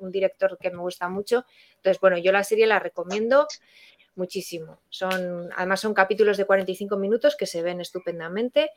[0.00, 1.46] un director que me gusta mucho.
[1.76, 3.46] Entonces, bueno, yo la serie la recomiendo
[4.14, 4.80] muchísimo.
[4.88, 8.70] Son, además son capítulos de 45 minutos que se ven estupendamente.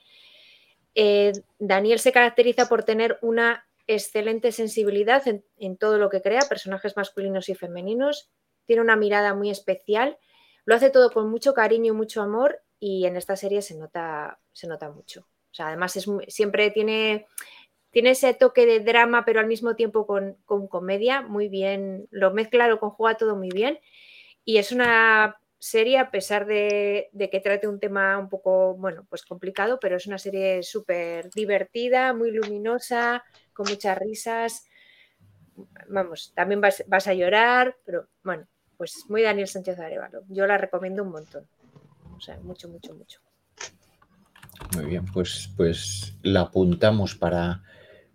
[0.94, 6.98] Eh, Daniel se caracteriza por tener una excelente sensibilidad en todo lo que crea, personajes
[6.98, 8.30] masculinos y femeninos.
[8.66, 10.18] Tiene una mirada muy especial
[10.66, 14.40] lo hace todo con mucho cariño y mucho amor y en esta serie se nota,
[14.52, 15.22] se nota mucho.
[15.22, 17.28] O sea, además es siempre tiene,
[17.92, 22.68] tiene ese toque de drama, pero al mismo tiempo con, comedia, muy bien, lo mezcla,
[22.68, 23.80] lo conjuga todo muy bien.
[24.46, 29.06] Y es una serie, a pesar de, de, que trate un tema un poco, bueno,
[29.10, 34.68] pues complicado, pero es una serie súper divertida, muy luminosa, con muchas risas.
[35.90, 38.46] Vamos, también vas, vas, a llorar, pero bueno,
[38.78, 40.22] pues muy Daniel Sánchez Arevalo.
[40.30, 41.48] Yo la recomiendo un montón.
[42.16, 43.20] O sea, mucho, mucho, mucho.
[44.76, 47.64] Muy bien, pues, pues la apuntamos para,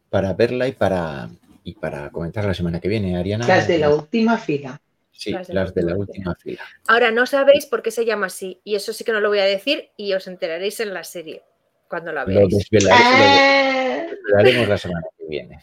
[0.09, 1.31] para verla y para,
[1.65, 3.47] y para comentar la semana que viene, Ariana.
[3.47, 4.81] Las de la última fila.
[5.21, 6.63] Sí, las de, la, última fila.
[6.89, 9.41] Ahora no sabéis por qué se llama así, y eso sí que no lo voy
[9.41, 11.43] a decir, y os enteraréis en la serie
[11.91, 12.55] cuando la veáis.
[12.71, 14.07] Lo, ah.
[14.11, 15.59] desvelaremos la semana que viene.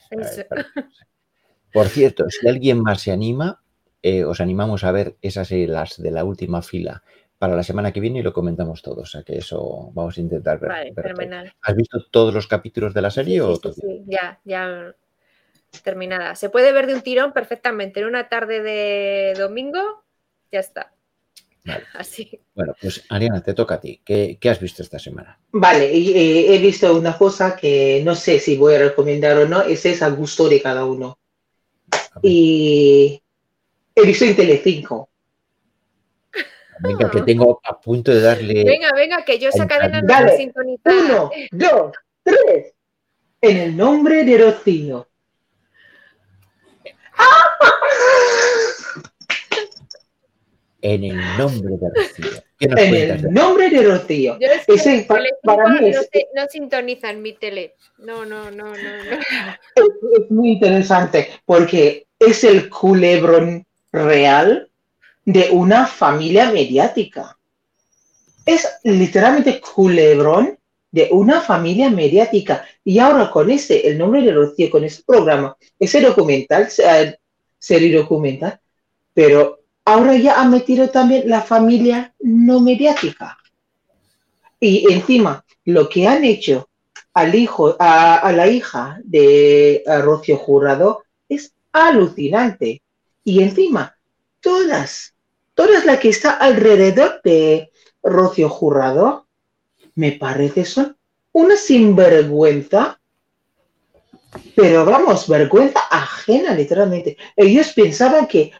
[1.74, 3.64] por cierto, si alguien más se anima,
[4.04, 7.02] eh, os animamos a ver esas serie, las de la última fila,
[7.40, 9.10] para la semana que viene y lo comentamos todos.
[9.10, 10.94] O sea que eso vamos a intentar ver.
[11.64, 13.42] ¿Has visto todos los capítulos de la serie?
[13.42, 14.94] o sí, ya, ya
[15.84, 16.36] terminada.
[16.36, 18.00] Se puede ver de un tirón perfectamente.
[18.00, 20.04] En una tarde de domingo,
[20.52, 20.94] ya está.
[21.94, 22.40] Así.
[22.56, 24.02] Bueno, pues Ariana, te toca a ti.
[24.04, 25.40] ¿Qué, has visto esta semana?
[25.52, 29.62] Vale, eh, he visto una cosa que no sé si voy a recomendar o no,
[29.62, 31.20] ese es a gusto de cada uno.
[32.22, 33.22] Y
[33.96, 35.10] he visto en Telecinco.
[36.80, 38.64] Venga, que tengo a punto de darle.
[38.64, 40.94] Venga, venga, que yo esa cadena no la sintonizar.
[40.94, 41.92] Uno, dos,
[42.24, 42.74] tres.
[43.42, 45.07] En el nombre de Rocío.
[50.82, 52.44] En el nombre de Rocío.
[52.60, 54.38] en el nombre de Rocío.
[54.68, 57.76] Ese, para, mí es, no, no sintoniza en mi tele.
[57.98, 58.74] No, no, no, no.
[59.76, 64.70] es muy interesante porque es el culebrón real
[65.26, 67.38] de una familia mediática.
[68.46, 70.58] Es literalmente culebrón
[70.92, 72.66] de una familia mediática.
[72.84, 76.70] Y ahora con ese, el nombre de Rocío, con ese programa, ese documental,
[77.60, 78.60] serie documental,
[79.14, 83.38] pero ahora ya ha metido también la familia no mediática.
[84.60, 86.70] Y encima, lo que han hecho
[87.14, 92.82] al hijo, a, la hija de Rocío Jurado es alucinante.
[93.24, 93.96] Y encima,
[94.40, 95.16] todas,
[95.54, 97.72] todas las que está alrededor de
[98.04, 99.28] Rocio Jurado,
[99.96, 100.96] me parece son
[101.32, 102.97] una sinvergüenza,
[104.56, 107.18] pero vamos, vergüenza ajena, literalmente.
[107.36, 108.52] Ellos pensaban que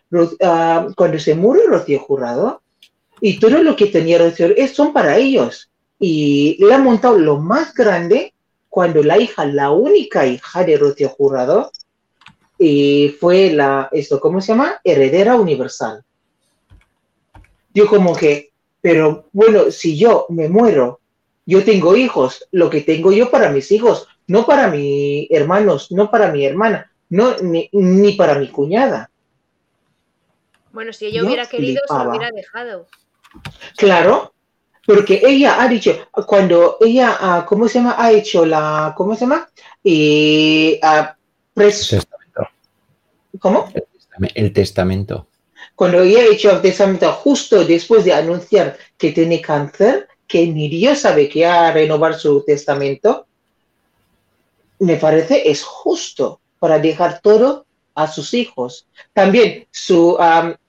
[0.44, 2.62] ah, cuando se murió Rocío Jurado,
[3.20, 5.70] y todo lo que tenía Rocío son para ellos.
[6.00, 8.34] Y le han montado lo más grande
[8.70, 11.72] cuando la hija, la única hija de Rocío Jurado,
[12.60, 14.80] y fue la, esto, ¿cómo se llama?
[14.84, 16.04] Heredera universal.
[17.74, 18.52] Yo como que,
[18.82, 21.00] pero bueno, si yo me muero,
[21.46, 26.12] yo tengo hijos, lo que tengo yo para mis hijos, no para mis hermanos, no
[26.12, 29.10] para mi hermana, no, ni, para mi cuñada.
[30.72, 32.88] Bueno, si ella hubiera querido, se lo hubiera dejado.
[33.78, 34.34] Claro,
[34.86, 37.96] porque ella ha dicho, cuando ella, ah, ¿cómo se llama?
[37.98, 39.50] Ha hecho la, ¿cómo se llama?
[39.84, 41.18] Y, uh,
[43.40, 43.72] ¿Cómo?
[44.34, 45.28] El testamento.
[45.76, 50.68] Cuando ella ha hecho el testamento justo después de anunciar que tiene cáncer, que ni
[50.68, 53.28] Dios sabe que ha a renovar su testamento,
[54.80, 57.66] me parece es justo para dejar todo
[57.96, 58.88] a sus hijos.
[59.14, 60.18] También su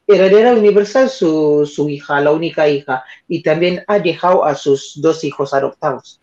[0.07, 5.23] heredera universal, su, su, hija, la única hija, y también ha dejado a sus dos
[5.25, 6.21] hijos adoptados.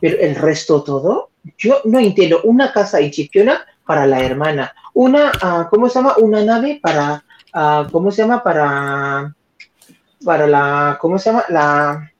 [0.00, 2.40] Pero el resto todo, yo no entiendo.
[2.44, 6.16] Una casa en Chipiona para la hermana, una, uh, ¿cómo se llama?
[6.18, 7.22] Una nave para,
[7.54, 8.42] uh, ¿cómo se llama?
[8.42, 9.34] Para,
[10.24, 11.44] para la, ¿cómo se llama?
[11.48, 12.12] La,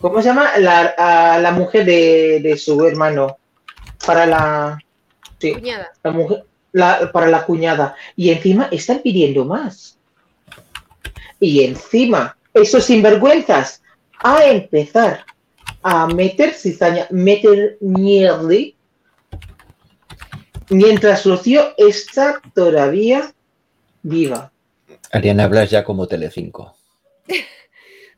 [0.00, 0.56] ¿cómo se llama?
[0.58, 3.36] La, uh, la mujer de, de, su hermano,
[4.04, 4.78] para la,
[5.38, 5.92] sí, cuñada.
[6.02, 7.96] La mujer, la, para la cuñada.
[8.16, 9.98] Y encima están pidiendo más.
[11.40, 13.82] Y encima, esos sinvergüenzas,
[14.18, 15.24] a empezar
[15.82, 18.54] a meter cizaña, meter mierda
[20.70, 23.34] mientras Rocío está todavía
[24.02, 24.50] viva.
[25.12, 26.74] Ariana, hablas ya como Telecinco.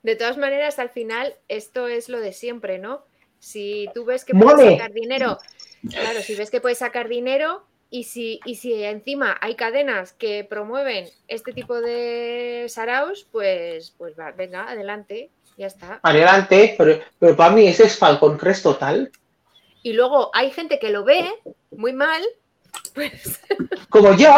[0.02, 3.04] De todas maneras, al final, esto es lo de siempre, ¿no?
[3.40, 5.38] Si tú ves que puedes sacar dinero,
[5.90, 10.44] claro, si ves que puedes sacar dinero y si, y si encima hay cadenas que
[10.44, 16.00] promueven este tipo de saraos, pues, pues va, venga, adelante, ya está.
[16.02, 19.10] Adelante, pero, pero para mí ese es Falcon Crest total.
[19.82, 21.30] Y luego hay gente que lo ve
[21.70, 22.22] muy mal,
[22.94, 23.40] pues...
[23.88, 24.32] Como yo,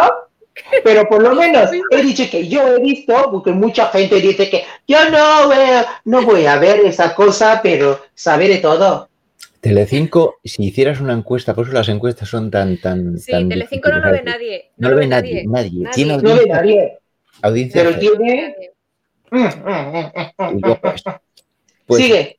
[0.84, 4.64] pero por lo menos he dicho que yo he visto, porque mucha gente dice que
[4.86, 9.07] yo no veo, no voy a ver esa cosa, pero saber todo.
[9.60, 13.18] Telecinco, si hicieras una encuesta, por eso las encuestas son tan, tan.
[13.18, 14.70] Sí, Telecinco no lo ve nadie.
[14.76, 15.44] No, lo ve nadie.
[15.46, 15.88] Nadie.
[15.92, 16.98] ¿Tiene no ve nadie.
[17.42, 17.82] Audiencia.
[17.82, 18.54] Pero tiene.
[19.30, 21.02] Mm, mm, mm, pues,
[21.86, 22.38] pues, Sigue.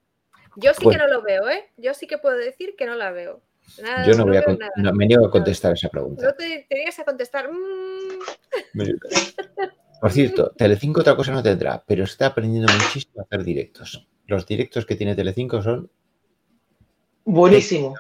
[0.56, 1.70] Yo sí que pues no lo veo, ¿eh?
[1.78, 3.42] Yo sí que puedo decir que no la veo.
[4.06, 4.44] Yo no, voy a
[4.94, 6.26] me niego a contestar esa pregunta.
[6.26, 7.50] No te tenías a contestar.
[10.02, 14.08] Por cierto, Telecinco otra cosa no tendrá, pero está aprendiendo muchísimo a hacer directos.
[14.26, 15.92] Los directos que tiene Telecinco son
[17.26, 18.00] buenísimos.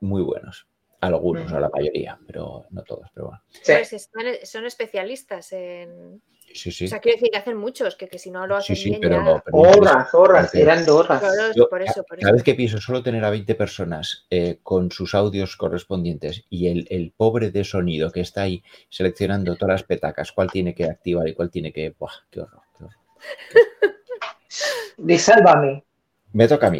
[0.00, 0.66] Muy buenos.
[1.00, 3.42] Algunos, o la mayoría, pero no todos, pero bueno.
[3.66, 4.08] Pues
[4.44, 6.22] son especialistas en,
[6.54, 6.84] Sí, sí.
[6.84, 9.00] O sea, quiero decir que hacen muchos, que, que si no lo hacen sí, bien
[9.00, 9.24] pero ya...
[9.24, 11.20] no, pero horas, horas, eran horas.
[11.68, 15.16] por eso, por cada vez que pienso solo tener a 20 personas eh, con sus
[15.16, 20.30] audios correspondientes y el, el, pobre de sonido que está ahí seleccionando todas las petacas,
[20.30, 21.90] cuál tiene que activar y cuál tiene que...
[21.98, 22.62] ¡Buah, qué horror!
[22.78, 22.96] Qué horror.
[24.98, 25.84] De sálvame.
[26.32, 26.78] Me toca a mí.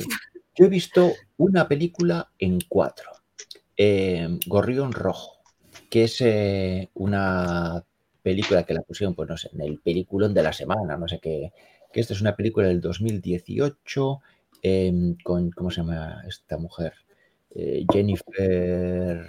[0.54, 3.11] Yo he visto una película en cuatro.
[3.76, 5.39] Eh, Gorrión Rojo,
[5.91, 7.85] que es eh, una
[8.22, 11.18] película que la pusieron, pues no sé, en el peliculón de la semana, no sé
[11.20, 11.53] qué,
[11.93, 14.20] que esta es una película del 2018
[14.62, 16.93] em, con, ¿cómo se llama esta mujer?
[17.55, 19.28] Eh, Jennifer...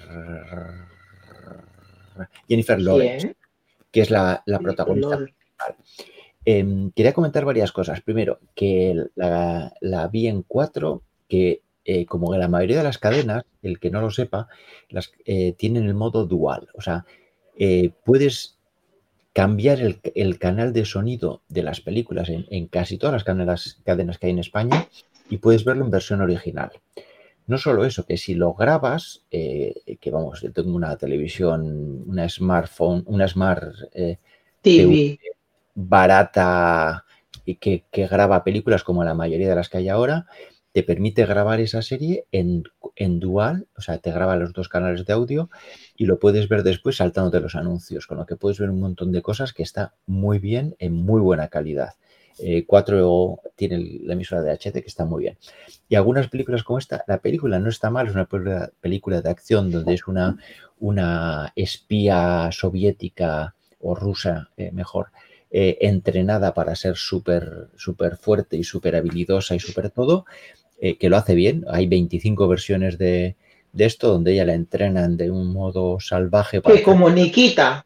[2.47, 3.35] Jennifer Lawrence,
[3.91, 5.75] que es la, protagonista principal.
[6.45, 8.01] Em, quería comentar varias cosas.
[8.01, 13.79] Primero, que la, vi en cuatro, que eh, como la mayoría de las cadenas, el
[13.79, 14.47] que no lo sepa,
[14.89, 16.67] las, eh, tienen el modo dual.
[16.73, 17.05] O sea,
[18.03, 18.55] puedes
[19.35, 24.27] cambiar el, canal de sonido de las películas en, casi todas las cadenas, cadenas que
[24.27, 24.87] hay en España
[25.29, 26.71] y puedes verlo en versión original.
[27.45, 32.29] No solo eso, que si lo grabas, eh, que vamos, yo tengo una televisión, una
[32.29, 34.19] smartphone, una smart eh,
[34.61, 35.19] TV.
[35.73, 37.03] barata
[37.43, 40.27] y que, que, graba películas como la mayoría de las que hay ahora,
[40.75, 42.65] te permite grabar esa serie en,
[43.21, 45.49] dual, o sea, te graba los dos canales de audio
[45.95, 49.13] y lo puedes ver después saltándote los anuncios, con lo que puedes ver un montón
[49.13, 51.93] de cosas que está muy bien, en muy buena calidad.
[52.67, 55.37] 4 eh, tiene la emisora de HT que está muy bien.
[55.87, 58.27] Y algunas películas como esta, la película no está mal, es una
[58.81, 60.35] película de acción donde es una,
[60.77, 65.07] una espía soviética o rusa, eh, mejor,
[65.51, 70.25] eh, entrenada para ser súper súper fuerte y súper habilidosa y súper todo,
[70.77, 71.65] eh, que lo hace bien.
[71.69, 73.35] Hay 25 versiones de,
[73.77, 76.61] esto donde ella la entrenan de un modo salvaje.
[76.61, 77.85] Para como Nikita.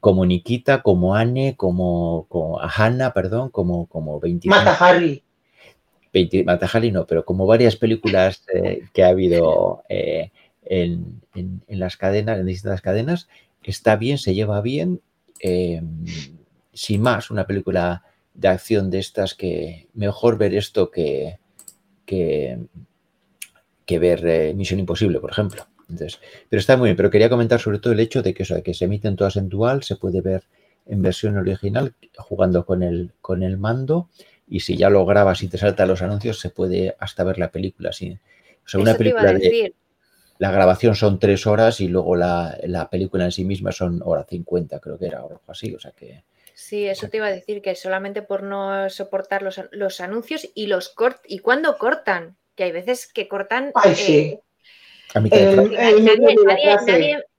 [0.00, 4.56] como Nikita, como Anne, como, como Hanna, perdón, como, como 25.
[4.56, 5.22] Mata Harry.
[6.44, 10.32] Mata Harry no, pero como varias películas eh, que ha habido eh,
[10.64, 11.20] en,
[11.68, 13.28] las cadenas, en distintas cadenas,
[13.62, 15.00] está bien, se lleva bien.
[16.72, 18.02] sin más, una película
[18.34, 21.38] de acción de estas que mejor ver esto que,
[22.08, 22.58] que,
[23.84, 25.66] que ver eh, Misión Imposible, por ejemplo.
[25.90, 28.74] Entonces, pero está muy bien, pero quería comentar sobre todo el hecho de que, que
[28.74, 30.44] se emiten todas en dual, se puede ver
[30.86, 34.08] en versión original jugando con el, con el mando
[34.46, 37.50] y si ya lo grabas y te saltan los anuncios se puede hasta ver la
[37.50, 37.92] película.
[37.92, 38.18] ¿sí?
[38.64, 39.74] O sea, una película de,
[40.38, 44.24] la grabación son tres horas y luego la, la, película en sí misma son hora
[44.24, 45.74] 50, creo que era, o algo así.
[45.74, 46.24] O sea que
[46.58, 50.66] Sí, eso te iba a decir, que solamente por no soportar los, los anuncios y
[50.66, 53.70] los cort y cuando cortan, que hay veces que cortan.
[53.76, 54.40] Ay, sí.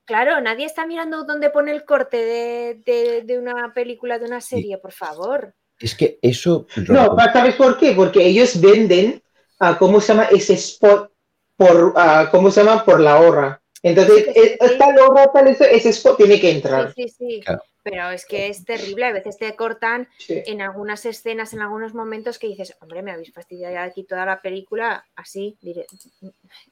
[0.06, 4.78] claro, nadie está mirando dónde pone el corte de, de, una película, de una serie,
[4.78, 5.54] por favor.
[5.78, 6.66] Es que eso.
[6.88, 7.92] No, ¿sabes por qué?
[7.92, 9.22] Porque ellos venden,
[9.60, 10.28] uh, ¿cómo se llama?
[10.30, 11.12] Ese spot
[11.58, 12.86] por, uh, ¿cómo se llama?
[12.86, 13.60] Por la hora.
[13.82, 16.94] Entonces, sí, sí, tal hora, tal ese spot tiene que entrar.
[16.94, 17.40] Sí, sí, sí.
[17.40, 17.62] Claro.
[17.90, 22.38] Pero es que es terrible, a veces te cortan en algunas escenas, en algunos momentos
[22.38, 25.58] que dices, hombre, me habéis fastidiado aquí toda la película así,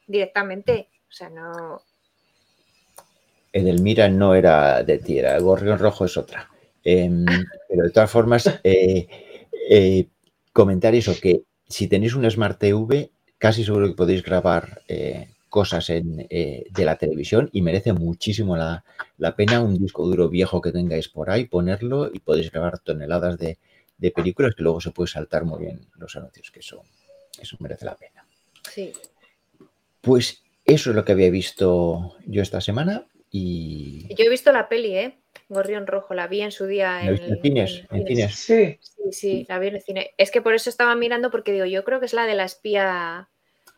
[0.07, 0.87] directamente.
[1.09, 1.83] O sea, no...
[3.53, 6.49] Edelmira no era de ti, era Gorrión Rojo es otra.
[6.85, 7.25] Em,
[7.69, 9.09] pero de todas formas, eh,
[9.69, 10.07] eh,
[10.53, 15.91] comentar eso, que si tenéis un Smart TV, casi seguro que podéis grabar eh, cosas
[15.91, 18.85] en, eh, de la televisión y merece muchísimo la,
[19.37, 23.59] pena un disco duro viejo que tengáis por ahí, ponerlo y podéis grabar toneladas de,
[23.97, 26.83] de películas que luego se puede saltar muy bien los anuncios, que eso,
[27.41, 28.27] eso merece la pena.
[28.71, 28.93] Sí.
[30.01, 34.15] Pues eso es lo que había visto yo esta semana y...
[34.15, 35.19] Yo he visto la peli, ¿eh?
[35.49, 37.85] Gorrión Rojo, la vi en su día en, en, cines.
[37.91, 38.35] En, cines.
[38.35, 38.79] Sí.
[38.81, 40.11] sí, sí, la vi en el cine.
[40.19, 42.45] Es que por eso estaba mirando porque digo, yo creo que es la de la
[42.45, 43.31] espía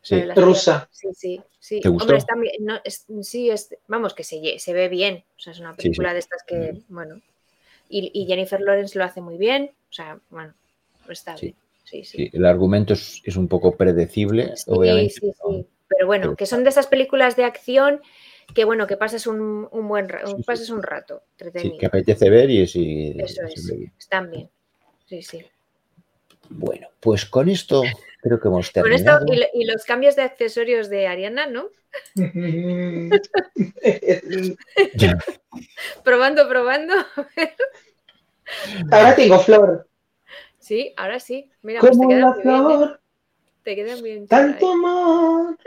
[0.03, 0.22] Sí.
[0.34, 0.88] Rusa.
[0.90, 1.80] Sí, sí, sí.
[1.80, 2.05] ¿Te gustó?
[2.05, 5.24] Hombre, está bien, no, es, sí, es, vamos, que se, se ve bien.
[5.36, 6.12] O sea, es una película sí.
[6.14, 7.20] de estas que, bueno.
[7.88, 9.72] Y, y, Jennifer Lawrence lo hace muy bien.
[9.90, 10.55] O sea, bueno,
[11.09, 11.46] está Sí.
[11.46, 11.57] bien.
[11.84, 12.16] Sí, sí.
[12.18, 15.12] Sí, el argumento es, es un poco predecible, Sí, obviamente.
[15.14, 15.66] sí, pero- sí.
[15.88, 18.01] Pero bueno, pero que son de esas películas de acción
[18.55, 20.42] que bueno, que pasas un, un buen sí.
[20.46, 21.78] pasas un rato Sí, entretenido.
[21.78, 23.72] que apetece ver y sí, Eso es.
[23.98, 24.48] Están bien.
[25.07, 25.44] Sí, sí.
[26.48, 27.82] Bueno, pues con esto
[28.23, 29.27] creo que hemos Con esto terminado.
[29.33, 31.68] y, lo- y los cambios de accesorios de Ariana, ¿no?
[36.05, 36.95] Probando, probando.
[38.91, 39.89] Ahora tengo flor.
[40.59, 41.51] Sí, ahora sí.
[41.62, 42.39] Mira, pues te quedan muy bien.
[42.39, 42.43] ¿eh?
[42.43, 43.01] flor,
[43.64, 44.27] Te quedan bien.
[44.27, 45.57] tanto amor.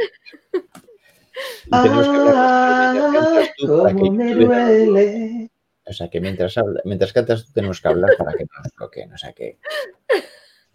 [1.72, 5.50] Mientras cantas Ah, me duele.
[5.86, 9.12] O sea que mientras, habla, mientras cantas tenemos que hablar para que no nos bloqueen.
[9.14, 9.58] O sea que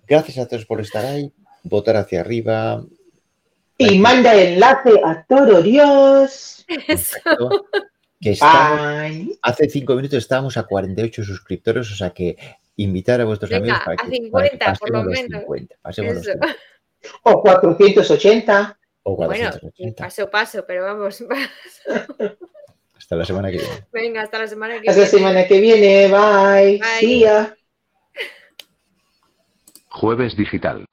[0.07, 2.83] gracias a todos por estar ahí, votar hacia arriba.
[3.77, 6.67] Y manda enlace a Toro Dios.
[8.21, 8.37] Que
[9.43, 12.37] hace cinco minutos estábamos a 48 suscriptores, o sea que
[12.77, 15.41] invitar a vuestros Venga, amigos para a que, para que 50 por lo los menos.
[15.43, 16.33] 50, pasemos los Eso.
[16.33, 16.57] 50,
[17.23, 18.79] O 480.
[19.05, 20.03] o Bueno, y 480.
[20.05, 21.25] paso paso, pero vamos.
[22.99, 23.85] Hasta la semana que viene.
[23.93, 25.19] Venga, hasta la semana que Hasta la viene.
[25.19, 26.09] semana que viene.
[26.09, 26.79] Bye.
[26.79, 26.99] Bye.
[26.99, 27.57] See ya.
[29.91, 30.85] Jueves Digital.